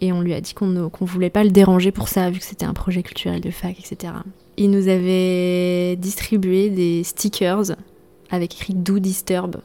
Et 0.01 0.13
on 0.13 0.23
lui 0.23 0.33
a 0.33 0.41
dit 0.41 0.55
qu'on 0.55 0.67
ne 0.67 0.89
voulait 1.01 1.29
pas 1.29 1.45
le 1.45 1.51
déranger 1.51 1.93
pour 1.93 2.09
ça, 2.09 2.31
vu 2.31 2.39
que 2.39 2.45
c'était 2.45 2.65
un 2.65 2.73
projet 2.73 3.03
culturel 3.03 3.43
de 3.43 3.51
fac, 3.51 3.79
etc. 3.79 4.15
Il 4.57 4.71
nous 4.71 4.89
avait 4.89 5.97
distribué 5.97 6.71
des 6.71 7.05
stickers 7.05 7.77
avec 8.31 8.55
écrit 8.55 8.75
Do 8.75 8.99
Disturb 8.99 9.57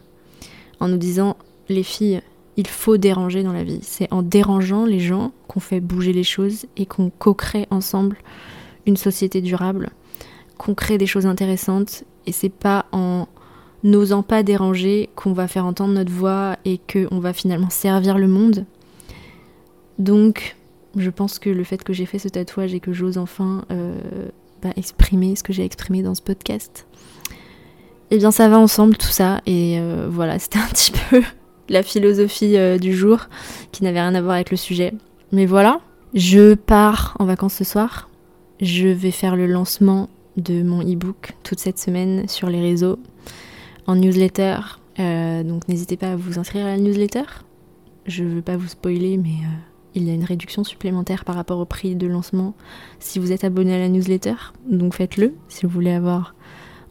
en 0.80 0.88
nous 0.88 0.98
disant 0.98 1.38
les 1.70 1.84
filles, 1.84 2.22
il 2.58 2.68
faut 2.68 2.98
déranger 2.98 3.44
dans 3.44 3.54
la 3.54 3.64
vie. 3.64 3.80
C'est 3.82 4.12
en 4.12 4.22
dérangeant 4.22 4.86
les 4.86 5.00
gens 5.00 5.32
qu'on 5.48 5.60
fait 5.60 5.80
bouger 5.80 6.14
les 6.14 6.24
choses 6.24 6.66
et 6.76 6.86
qu'on 6.86 7.10
co-crée 7.10 7.68
ensemble 7.72 8.18
une 8.86 8.98
société 8.98 9.42
durable, 9.42 9.92
qu'on 10.58 10.76
crée 10.76 10.98
des 10.98 11.06
choses 11.06 11.26
intéressantes. 11.26 12.04
Et 12.26 12.32
c'est 12.32 12.50
pas 12.50 12.86
en 12.92 13.28
n'osant 13.84 14.24
pas 14.24 14.44
déranger 14.44 15.10
qu'on 15.16 15.34
va 15.34 15.48
faire 15.48 15.66
entendre 15.66 15.94
notre 15.94 16.12
voix 16.12 16.58
et 16.66 16.80
qu'on 16.80 17.20
va 17.20 17.34
finalement 17.34 17.70
servir 17.70 18.18
le 18.18 18.28
monde. 18.28 18.66
Donc, 19.98 20.58
je 20.96 21.10
pense 21.10 21.40
que 21.40 21.50
le 21.50 21.64
fait 21.64 21.84
que 21.84 21.94
j'ai 21.94 22.06
fait 22.06 22.20
ce 22.20 22.28
tatouage 22.28 22.74
et 22.74 22.80
que 22.80 22.94
j'ose 22.94 23.18
enfin 23.18 23.64
euh, 23.72 24.28
bah, 24.62 24.72
exprimer 24.76 25.36
ce 25.36 25.44
que 25.44 25.54
j'ai 25.54 25.64
exprimé 25.64 26.04
dans 26.04 26.16
ce 26.16 26.22
podcast, 26.22 26.88
eh 28.12 28.18
bien 28.18 28.32
ça 28.32 28.50
va 28.50 28.60
ensemble 28.60 28.98
tout 28.98 29.08
ça. 29.08 29.42
Et 29.46 29.80
euh, 29.80 30.08
voilà, 30.12 30.40
c'était 30.40 30.60
un 30.60 30.68
petit 30.68 30.92
peu 30.92 31.22
la 31.70 31.84
philosophie 31.84 32.58
euh, 32.58 32.78
du 32.78 32.96
jour 32.96 33.28
qui 33.72 33.84
n'avait 33.84 34.02
rien 34.02 34.16
à 34.16 34.22
voir 34.22 34.36
avec 34.36 34.52
le 34.52 34.58
sujet. 34.58 34.94
Mais 35.32 35.46
voilà, 35.46 35.80
je 36.14 36.56
pars 36.56 37.16
en 37.20 37.26
vacances 37.26 37.54
ce 37.54 37.64
soir. 37.64 38.10
Je 38.62 38.88
vais 38.88 39.12
faire 39.12 39.36
le 39.36 39.48
lancement 39.48 40.10
de 40.38 40.64
mon 40.64 40.82
e-book 40.82 41.34
toute 41.44 41.60
cette 41.60 41.80
semaine 41.80 42.28
sur 42.28 42.50
les 42.50 42.62
réseaux, 42.62 43.00
en 43.88 43.96
newsletter. 43.96 44.58
Euh, 45.00 45.44
donc 45.44 45.68
n'hésitez 45.68 45.98
pas 45.98 46.14
à 46.14 46.16
vous 46.16 46.40
inscrire 46.40 46.66
à 46.66 46.70
la 46.70 46.78
newsletter. 46.78 47.24
Je 48.06 48.24
veux 48.24 48.42
pas 48.42 48.58
vous 48.58 48.68
spoiler, 48.68 49.18
mais 49.18 49.30
euh, 49.30 49.58
il 49.96 50.04
y 50.04 50.12
a 50.12 50.14
une 50.14 50.24
réduction 50.24 50.64
supplémentaire 50.64 51.26
par 51.26 51.36
rapport 51.36 51.60
au 51.60 51.66
prix 51.66 51.96
de 51.96 52.08
lancement 52.08 52.56
si 53.00 53.20
vous 53.20 53.32
êtes 53.32 53.44
abonné 53.44 53.76
à 53.76 53.80
la 53.80 53.90
newsletter. 53.90 54.36
Donc 54.68 54.96
faites-le 54.96 55.36
si 55.48 55.66
vous 55.66 55.72
voulez 55.72 55.92
avoir 55.92 56.36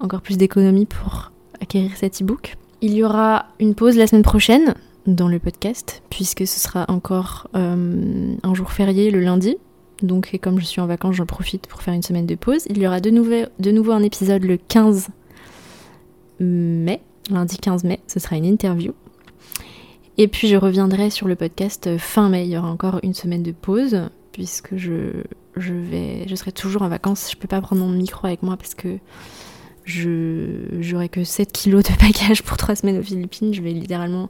encore 0.00 0.22
plus 0.22 0.38
d'économies 0.38 0.86
pour 0.86 1.32
acquérir 1.60 1.96
cet 1.96 2.22
e-book. 2.22 2.56
Il 2.80 2.94
y 2.94 3.02
aura 3.02 3.46
une 3.58 3.74
pause 3.74 3.96
la 3.96 4.06
semaine 4.06 4.22
prochaine 4.22 4.74
dans 5.06 5.26
le 5.26 5.40
podcast, 5.40 6.02
puisque 6.10 6.46
ce 6.46 6.60
sera 6.60 6.84
encore 6.88 7.48
euh, 7.56 8.36
un 8.42 8.54
jour 8.54 8.70
férié 8.70 9.10
le 9.10 9.20
lundi. 9.20 9.56
Donc, 10.02 10.38
comme 10.40 10.60
je 10.60 10.64
suis 10.64 10.80
en 10.80 10.86
vacances, 10.86 11.16
j'en 11.16 11.26
profite 11.26 11.66
pour 11.66 11.82
faire 11.82 11.94
une 11.94 12.02
semaine 12.02 12.26
de 12.26 12.36
pause. 12.36 12.62
Il 12.70 12.78
y 12.78 12.86
aura 12.86 13.00
de, 13.00 13.10
nouveau 13.10 13.92
un 13.92 14.02
épisode 14.04 14.44
le 14.44 14.56
15 14.56 15.08
mai, 16.38 17.00
lundi 17.30 17.58
15 17.58 17.82
mai, 17.82 17.98
ce 18.06 18.20
sera 18.20 18.36
une 18.36 18.44
interview. 18.44 18.92
Et 20.16 20.28
puis 20.28 20.46
je 20.46 20.56
reviendrai 20.56 21.10
sur 21.10 21.26
le 21.26 21.34
podcast 21.34 21.96
fin 21.98 22.28
mai. 22.28 22.44
Il 22.44 22.50
y 22.50 22.58
aura 22.58 22.70
encore 22.70 23.00
une 23.02 23.14
semaine 23.14 23.42
de 23.42 23.52
pause, 23.52 24.02
puisque 24.30 24.76
je, 24.76 25.24
je, 25.56 25.74
vais, 25.74 26.28
je 26.28 26.34
serai 26.36 26.52
toujours 26.52 26.82
en 26.82 26.88
vacances. 26.88 27.28
Je 27.32 27.36
peux 27.36 27.48
pas 27.48 27.60
prendre 27.60 27.82
mon 27.82 27.90
micro 27.90 28.28
avec 28.28 28.44
moi 28.44 28.56
parce 28.56 28.76
que 28.76 28.98
je 29.88 30.81
j'aurai 30.81 31.09
que 31.09 31.24
7 31.24 31.51
kilos 31.51 31.83
de 31.83 31.90
bagages 32.01 32.42
pour 32.42 32.57
3 32.57 32.77
semaines 32.77 32.98
aux 32.98 33.03
Philippines. 33.03 33.55
Je 33.55 33.62
vais 33.62 33.72
littéralement 33.72 34.29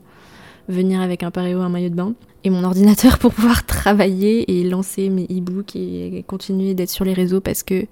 venir 0.69 1.01
avec 1.01 1.23
un 1.23 1.31
paréo, 1.31 1.61
un 1.61 1.69
maillot 1.69 1.89
de 1.89 1.95
bain. 1.95 2.15
et 2.45 2.51
mon 2.51 2.63
ordinateur 2.63 3.19
pour 3.19 3.35
pouvoir 3.35 3.67
travailler 3.67 4.59
et 4.59 4.65
lancer 4.65 5.09
mes 5.09 5.25
e-books 5.25 5.75
et 5.75 6.25
continuer 6.27 6.75
d'être 6.75 6.91
sur 6.91 7.05
les 7.05 7.13
réseaux 7.13 7.41
parce 7.41 7.63
que 7.63 7.87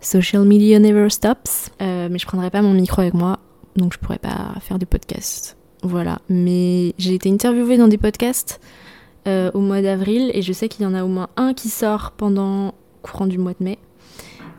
social 0.00 0.44
media 0.44 0.78
never 0.78 1.08
stops. 1.08 1.70
Euh, 1.80 2.08
mais 2.10 2.18
je 2.18 2.26
prendrai 2.26 2.50
pas 2.50 2.60
mon 2.60 2.74
micro 2.74 3.00
avec 3.00 3.14
moi, 3.14 3.38
donc 3.76 3.94
je 3.94 3.98
pourrais 3.98 4.18
pas 4.18 4.54
faire 4.60 4.78
de 4.78 4.84
podcast. 4.84 5.56
Voilà. 5.82 6.20
Mais 6.28 6.92
j'ai 6.98 7.14
été 7.14 7.30
interviewée 7.30 7.78
dans 7.78 7.88
des 7.88 7.98
podcasts 7.98 8.60
euh, 9.26 9.50
au 9.54 9.60
mois 9.60 9.80
d'avril 9.80 10.30
et 10.34 10.42
je 10.42 10.52
sais 10.52 10.68
qu'il 10.68 10.82
y 10.82 10.86
en 10.86 10.94
a 10.94 11.04
au 11.04 11.08
moins 11.08 11.28
un 11.36 11.54
qui 11.54 11.70
sort 11.70 12.12
pendant 12.12 12.74
courant 13.02 13.26
du 13.26 13.38
mois 13.38 13.52
de 13.58 13.64
mai. 13.64 13.78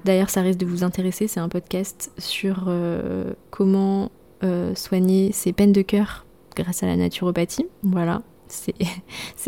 D'ailleurs, 0.05 0.29
ça 0.29 0.41
risque 0.41 0.59
de 0.59 0.65
vous 0.65 0.83
intéresser. 0.83 1.27
C'est 1.27 1.39
un 1.39 1.49
podcast 1.49 2.11
sur 2.17 2.65
euh, 2.67 3.33
comment 3.51 4.11
soigner 4.75 5.31
ses 5.31 5.53
peines 5.53 5.71
de 5.71 5.81
cœur 5.81 6.25
grâce 6.57 6.83
à 6.83 6.85
la 6.85 6.97
naturopathie. 6.97 7.65
Voilà 7.81 8.21
c'est 8.53 8.73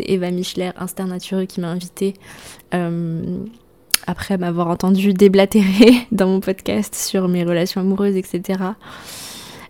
Eva 0.06 0.30
Michler, 0.30 0.70
Instinct 0.76 1.06
Natureux, 1.06 1.46
qui 1.46 1.60
m'a 1.60 1.68
invité 1.68 2.14
euh, 2.74 3.38
après 4.06 4.38
m'avoir 4.38 4.68
entendu 4.68 5.12
déblatérer 5.12 5.92
dans 6.12 6.26
mon 6.26 6.40
podcast 6.40 6.94
sur 6.94 7.28
mes 7.28 7.44
relations 7.44 7.80
amoureuses, 7.80 8.16
etc. 8.16 8.60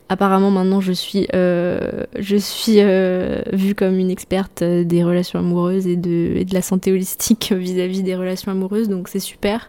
Apparemment, 0.08 0.52
maintenant, 0.52 0.80
je 0.80 0.92
suis, 0.92 1.26
euh, 1.34 2.04
je 2.16 2.36
euh, 2.78 3.42
vue 3.52 3.74
comme 3.74 3.98
une 3.98 4.10
experte 4.10 4.62
des 4.62 5.02
relations 5.02 5.40
amoureuses 5.40 5.88
et 5.88 5.96
de 5.96 6.44
la 6.52 6.62
santé 6.62 6.92
holistique 6.92 7.52
vis-à-vis 7.56 8.02
des 8.02 8.14
relations 8.14 8.52
amoureuses, 8.52 8.88
donc 8.88 9.08
c'est 9.08 9.20
super. 9.20 9.68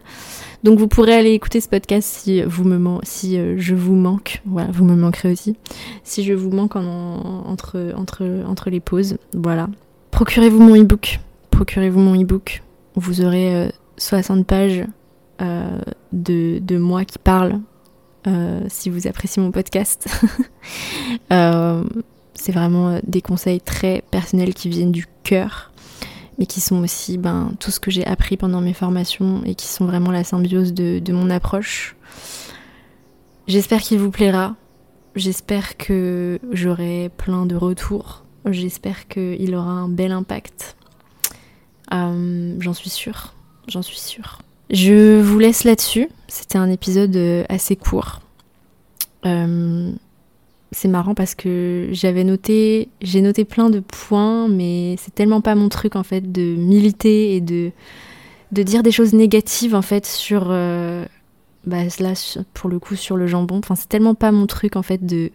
Donc 0.64 0.78
vous 0.78 0.88
pourrez 0.88 1.14
aller 1.14 1.30
écouter 1.30 1.60
ce 1.60 1.68
podcast 1.68 2.08
si 2.08 2.42
vous 2.42 2.64
me 2.64 2.98
si 3.04 3.38
euh, 3.38 3.54
je 3.58 3.74
vous 3.74 3.94
manque. 3.94 4.42
Voilà, 4.44 4.68
vous 4.72 4.84
me 4.84 4.96
manquerez 4.96 5.32
aussi. 5.32 5.56
Si 6.02 6.24
je 6.24 6.32
vous 6.32 6.50
manque 6.50 6.74
entre, 6.76 8.70
les 8.70 8.80
pauses. 8.80 9.18
Voilà. 9.34 9.68
Procurez-vous 10.10 10.60
mon 10.60 10.76
e-book. 10.76 11.20
Procurez-vous 11.50 12.00
mon 12.00 12.20
e-book. 12.20 12.62
Vous 12.96 13.20
aurez 13.20 13.70
60 13.98 14.38
euh, 14.38 14.44
pages 14.44 14.84
euh, 15.40 15.78
de, 16.12 16.58
de 16.60 16.78
moi 16.78 17.04
qui 17.04 17.18
parle. 17.18 17.60
si 18.68 18.90
vous 18.90 19.06
appréciez 19.06 19.40
mon 19.40 19.52
podcast. 19.52 20.08
c'est 21.30 22.52
vraiment 22.52 23.00
des 23.04 23.20
conseils 23.20 23.60
très 23.60 24.02
personnels 24.10 24.54
qui 24.54 24.68
viennent 24.68 24.92
du 24.92 25.06
cœur 25.22 25.72
mais 26.38 26.46
qui 26.46 26.60
sont 26.60 26.82
aussi 26.82 27.18
ben, 27.18 27.52
tout 27.58 27.70
ce 27.70 27.80
que 27.80 27.90
j'ai 27.90 28.06
appris 28.06 28.36
pendant 28.36 28.60
mes 28.60 28.72
formations 28.72 29.42
et 29.44 29.54
qui 29.54 29.66
sont 29.66 29.86
vraiment 29.86 30.10
la 30.10 30.24
symbiose 30.24 30.72
de, 30.72 31.12
mon 31.12 31.30
approche. 31.30 31.96
J'espère 33.46 33.80
qu'il 33.80 33.98
vous 33.98 34.10
plaira. 34.10 34.54
J'espère 35.16 35.76
que 35.76 36.38
j'aurai 36.52 37.10
plein 37.16 37.44
de 37.44 37.56
retours. 37.56 38.24
J'espère 38.46 39.08
qu'il 39.08 39.54
aura 39.54 39.70
un 39.70 39.88
bel 39.88 40.12
impact. 40.12 40.76
Euh, 41.92 42.56
j'en 42.60 42.74
suis 42.74 42.90
sûre. 42.90 43.34
J'en 43.66 43.82
suis 43.82 43.98
sûre. 43.98 44.38
Je 44.70 45.20
vous 45.20 45.38
laisse 45.38 45.64
là-dessus. 45.64 46.08
C'était 46.28 46.58
un 46.58 46.70
épisode 46.70 47.18
assez 47.48 47.74
court. 47.74 48.20
Euh, 49.26 49.90
c'est 50.72 50.88
marrant 50.88 51.14
parce 51.14 51.34
que 51.34 51.88
j'avais 51.92 52.24
noté, 52.24 52.88
j'ai 53.00 53.20
noté 53.20 53.44
plein 53.44 53.70
de 53.70 53.80
points, 53.80 54.48
mais 54.48 54.96
c'est 54.98 55.14
tellement 55.14 55.40
pas 55.40 55.54
mon 55.54 55.68
truc 55.68 55.96
en 55.96 56.02
fait 56.02 56.30
de 56.32 56.54
militer 56.56 57.36
et 57.36 57.40
de, 57.40 57.72
dire 58.52 58.82
des 58.82 58.90
choses 58.90 59.14
négatives 59.14 59.74
en 59.74 59.82
fait 59.82 60.04
sur, 60.04 60.48
euh, 60.48 61.04
bah, 61.64 61.78
pour 62.54 62.68
le 62.68 62.78
coup 62.78 62.96
sur 62.96 63.16
le 63.16 63.26
jambon. 63.26 63.58
Enfin, 63.58 63.76
c'est 63.76 63.88
tellement 63.88 64.14
pas 64.14 64.32
mon 64.32 64.46
truc 64.46 64.76
en 64.76 64.82
fait 64.82 65.04
de 65.04 65.30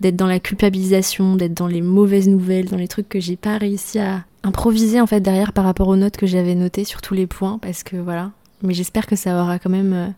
d'être 0.00 0.16
dans 0.16 0.26
la 0.26 0.40
culpabilisation, 0.40 1.36
d'être 1.36 1.52
dans 1.52 1.66
les 1.66 1.82
mauvaises 1.82 2.26
nouvelles, 2.26 2.70
dans 2.70 2.78
les 2.78 2.88
trucs 2.88 3.08
que 3.08 3.20
j'ai 3.20 3.36
pas 3.36 3.58
réussi 3.58 3.98
à 3.98 4.24
improviser 4.42 4.98
en 4.98 5.06
fait 5.06 5.20
derrière 5.20 5.52
par 5.52 5.64
rapport 5.64 5.88
aux 5.88 5.96
notes 5.96 6.16
que 6.16 6.26
j'avais 6.26 6.54
notées 6.54 6.84
sur 6.84 7.02
tous 7.02 7.12
les 7.12 7.26
points 7.26 7.58
parce 7.58 7.82
que 7.82 7.96
voilà. 7.96 8.30
Mais 8.62 8.72
j'espère 8.72 9.06
que 9.06 9.16
ça 9.16 9.42
aura 9.42 9.58
quand 9.58 9.68
même 9.68 9.92
euh, 9.92 10.08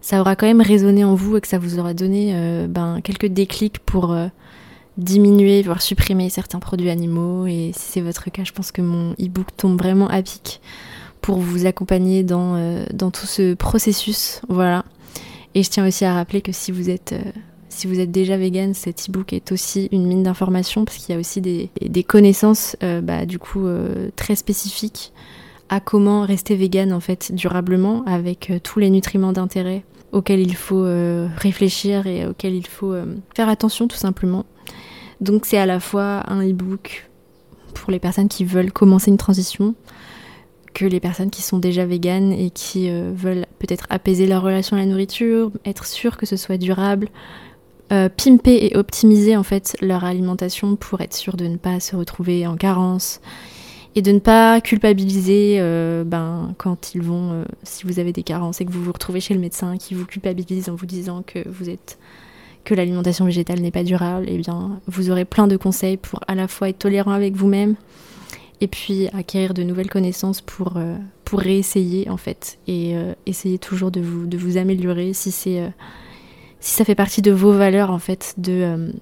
ça 0.00 0.20
aura 0.20 0.36
quand 0.36 0.46
même 0.46 0.62
résonné 0.62 1.04
en 1.04 1.14
vous 1.14 1.36
et 1.36 1.40
que 1.40 1.48
ça 1.48 1.58
vous 1.58 1.78
aura 1.78 1.94
donné 1.94 2.32
euh, 2.34 2.66
ben, 2.68 3.00
quelques 3.02 3.26
déclics 3.26 3.78
pour 3.80 4.12
euh, 4.12 4.28
diminuer, 4.96 5.62
voire 5.62 5.82
supprimer 5.82 6.30
certains 6.30 6.60
produits 6.60 6.90
animaux. 6.90 7.46
Et 7.46 7.72
si 7.74 7.92
c'est 7.92 8.00
votre 8.00 8.30
cas, 8.30 8.44
je 8.44 8.52
pense 8.52 8.72
que 8.72 8.82
mon 8.82 9.12
e-book 9.12 9.48
tombe 9.56 9.78
vraiment 9.78 10.08
à 10.08 10.22
pic 10.22 10.60
pour 11.20 11.38
vous 11.38 11.66
accompagner 11.66 12.22
dans, 12.22 12.54
euh, 12.56 12.84
dans 12.92 13.10
tout 13.10 13.26
ce 13.26 13.54
processus. 13.54 14.40
Voilà. 14.48 14.84
Et 15.54 15.62
je 15.62 15.70
tiens 15.70 15.86
aussi 15.86 16.04
à 16.04 16.14
rappeler 16.14 16.42
que 16.42 16.52
si 16.52 16.72
vous 16.72 16.90
êtes 16.90 17.14
si 17.70 17.86
vous 17.86 18.00
êtes 18.00 18.10
déjà 18.10 18.36
vegan, 18.36 18.74
cet 18.74 19.08
e-book 19.08 19.32
est 19.32 19.52
aussi 19.52 19.88
une 19.92 20.06
mine 20.06 20.24
d'informations 20.24 20.84
parce 20.84 20.96
qu'il 20.98 21.14
y 21.14 21.16
a 21.16 21.20
aussi 21.20 21.40
des, 21.40 21.70
des 21.80 22.02
connaissances 22.02 22.76
bah, 23.02 23.24
du 23.24 23.38
coup 23.38 23.68
très 24.16 24.34
spécifiques 24.34 25.12
à 25.68 25.80
comment 25.80 26.22
rester 26.22 26.56
vegan 26.56 26.92
en 26.92 27.00
fait 27.00 27.32
durablement 27.32 28.02
avec 28.06 28.50
euh, 28.50 28.58
tous 28.62 28.78
les 28.78 28.90
nutriments 28.90 29.32
d'intérêt 29.32 29.84
auxquels 30.12 30.40
il 30.40 30.54
faut 30.54 30.84
euh, 30.84 31.28
réfléchir 31.36 32.06
et 32.06 32.26
auxquels 32.26 32.54
il 32.54 32.66
faut 32.66 32.92
euh, 32.92 33.16
faire 33.36 33.48
attention 33.48 33.88
tout 33.88 33.96
simplement. 33.96 34.46
Donc 35.20 35.44
c'est 35.44 35.58
à 35.58 35.66
la 35.66 35.80
fois 35.80 36.22
un 36.30 36.46
e-book 36.48 37.10
pour 37.74 37.90
les 37.90 37.98
personnes 37.98 38.28
qui 38.28 38.44
veulent 38.44 38.72
commencer 38.72 39.10
une 39.10 39.18
transition 39.18 39.74
que 40.72 40.86
les 40.86 41.00
personnes 41.00 41.30
qui 41.30 41.42
sont 41.42 41.58
déjà 41.58 41.84
véganes 41.84 42.32
et 42.32 42.50
qui 42.50 42.88
veulent 42.88 43.46
peut-être 43.58 43.86
apaiser 43.90 44.26
leur 44.28 44.42
relation 44.42 44.76
à 44.76 44.80
la 44.80 44.86
nourriture, 44.86 45.50
être 45.64 45.86
sûr 45.86 46.16
que 46.16 46.24
ce 46.24 46.36
soit 46.36 46.56
durable, 46.56 47.08
pimper 47.88 48.64
et 48.64 48.76
optimiser 48.76 49.36
en 49.36 49.42
fait 49.42 49.76
leur 49.80 50.04
alimentation 50.04 50.76
pour 50.76 51.00
être 51.00 51.16
sûr 51.16 51.36
de 51.36 51.46
ne 51.46 51.56
pas 51.56 51.80
se 51.80 51.96
retrouver 51.96 52.46
en 52.46 52.56
carence 52.56 53.20
et 53.98 54.02
de 54.02 54.12
ne 54.12 54.20
pas 54.20 54.60
culpabiliser 54.60 55.56
euh, 55.58 56.04
ben, 56.04 56.54
quand 56.56 56.94
ils 56.94 57.02
vont, 57.02 57.32
euh, 57.32 57.44
si 57.64 57.84
vous 57.84 57.98
avez 57.98 58.12
des 58.12 58.22
carences 58.22 58.60
et 58.60 58.64
que 58.64 58.70
vous 58.70 58.84
vous 58.84 58.92
retrouvez 58.92 59.18
chez 59.18 59.34
le 59.34 59.40
médecin 59.40 59.76
qui 59.76 59.94
vous 59.94 60.06
culpabilise 60.06 60.68
en 60.68 60.76
vous 60.76 60.86
disant 60.86 61.24
que 61.26 61.40
vous 61.48 61.68
êtes 61.68 61.98
que 62.62 62.74
l'alimentation 62.74 63.24
végétale 63.24 63.58
n'est 63.58 63.72
pas 63.72 63.82
durable, 63.82 64.26
eh 64.28 64.38
bien 64.38 64.78
vous 64.86 65.10
aurez 65.10 65.24
plein 65.24 65.48
de 65.48 65.56
conseils 65.56 65.96
pour 65.96 66.20
à 66.28 66.36
la 66.36 66.46
fois 66.46 66.68
être 66.68 66.78
tolérant 66.78 67.10
avec 67.10 67.34
vous-même 67.34 67.74
et 68.60 68.68
puis 68.68 69.08
acquérir 69.08 69.52
de 69.52 69.64
nouvelles 69.64 69.90
connaissances 69.90 70.42
pour, 70.42 70.76
euh, 70.76 70.94
pour 71.24 71.40
réessayer 71.40 72.08
en 72.08 72.16
fait 72.16 72.60
et 72.68 72.94
essayer 73.26 73.58
toujours 73.58 73.90
de 73.90 74.00
vous, 74.00 74.26
de 74.26 74.38
vous 74.38 74.58
améliorer 74.58 75.12
si 75.12 75.32
c'est 75.32 75.72
si 76.60 76.74
ça 76.74 76.84
fait 76.84 76.94
partie 76.94 77.22
de 77.22 77.32
vos 77.32 77.52
valeurs 77.52 77.90
en 77.90 77.98
fait 77.98 78.34
de, 78.38 78.92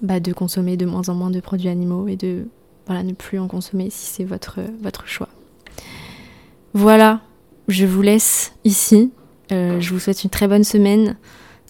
bah, 0.00 0.18
de 0.18 0.32
consommer 0.32 0.78
de 0.78 0.86
moins 0.86 1.10
en 1.10 1.14
moins 1.14 1.30
de 1.30 1.40
produits 1.40 1.68
animaux 1.68 2.08
et 2.08 2.16
de 2.16 2.46
voilà, 2.86 3.02
ne 3.02 3.12
plus 3.12 3.38
en 3.38 3.48
consommer 3.48 3.90
si 3.90 4.06
c'est 4.06 4.24
votre, 4.24 4.60
choix. 5.06 5.28
Voilà, 6.72 7.20
je 7.68 7.84
vous 7.84 8.02
laisse 8.02 8.54
ici. 8.64 9.10
Euh, 9.52 9.80
je 9.80 9.92
vous 9.92 10.00
souhaite 10.00 10.24
une 10.24 10.30
très 10.30 10.48
bonne 10.48 10.64
semaine. 10.64 11.16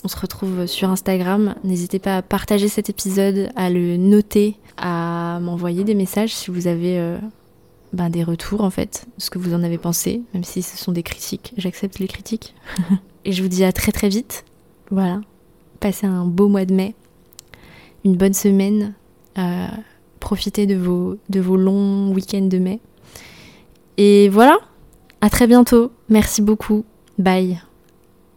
On 0.05 0.09
se 0.09 0.16
retrouve 0.18 0.66
sur 0.66 0.90
Instagram. 0.90 1.55
N'hésitez 1.64 1.98
pas 1.98 2.18
à 2.18 2.22
partager 2.22 2.68
cet 2.68 2.90
épisode, 2.90 3.50
à 3.57 3.70
le 3.70 3.96
noter, 3.96 4.57
à 4.76 5.38
m'envoyer 5.40 5.85
des 5.85 5.94
messages 5.94 6.35
si 6.35 6.50
vous 6.50 6.66
avez 6.66 6.98
euh, 6.98 7.18
ben, 7.92 8.11
des 8.11 8.22
retours 8.22 8.62
en 8.62 8.70
fait, 8.70 9.07
ce 9.18 9.31
que 9.31 9.38
vous 9.38 9.55
en 9.55 9.62
avez 9.62 9.79
pensé, 9.79 10.22
même 10.35 10.44
si 10.44 10.62
ce 10.62 10.76
sont 10.76 10.92
des 10.92 11.02
critiques. 11.02 11.55
J'accepte 11.57 11.98
les 11.98 12.09
critiques. 12.09 12.55
Et 13.24 13.33
je 13.33 13.42
vous 13.42 13.48
dis 13.48 13.64
à 13.64 13.72
très 13.72 13.90
très 13.90 14.09
vite. 14.09 14.44
Voilà. 14.90 15.20
Passez 15.81 16.07
un 16.07 16.24
beau 16.24 16.48
mois 16.48 16.64
de 16.64 16.74
mai. 16.74 16.94
Une 18.05 18.16
bonne 18.16 18.35
semaine. 18.35 18.94
Euh, 19.38 19.66
profitez 20.26 20.66
de 20.66 20.74
vos, 20.74 21.18
de 21.28 21.38
vos 21.38 21.56
longs 21.56 22.12
week-ends 22.12 22.48
de 22.48 22.58
mai. 22.58 22.80
Et 23.96 24.28
voilà, 24.28 24.58
à 25.20 25.30
très 25.30 25.46
bientôt. 25.46 25.92
Merci 26.08 26.42
beaucoup. 26.42 26.84
Bye. 27.16 27.60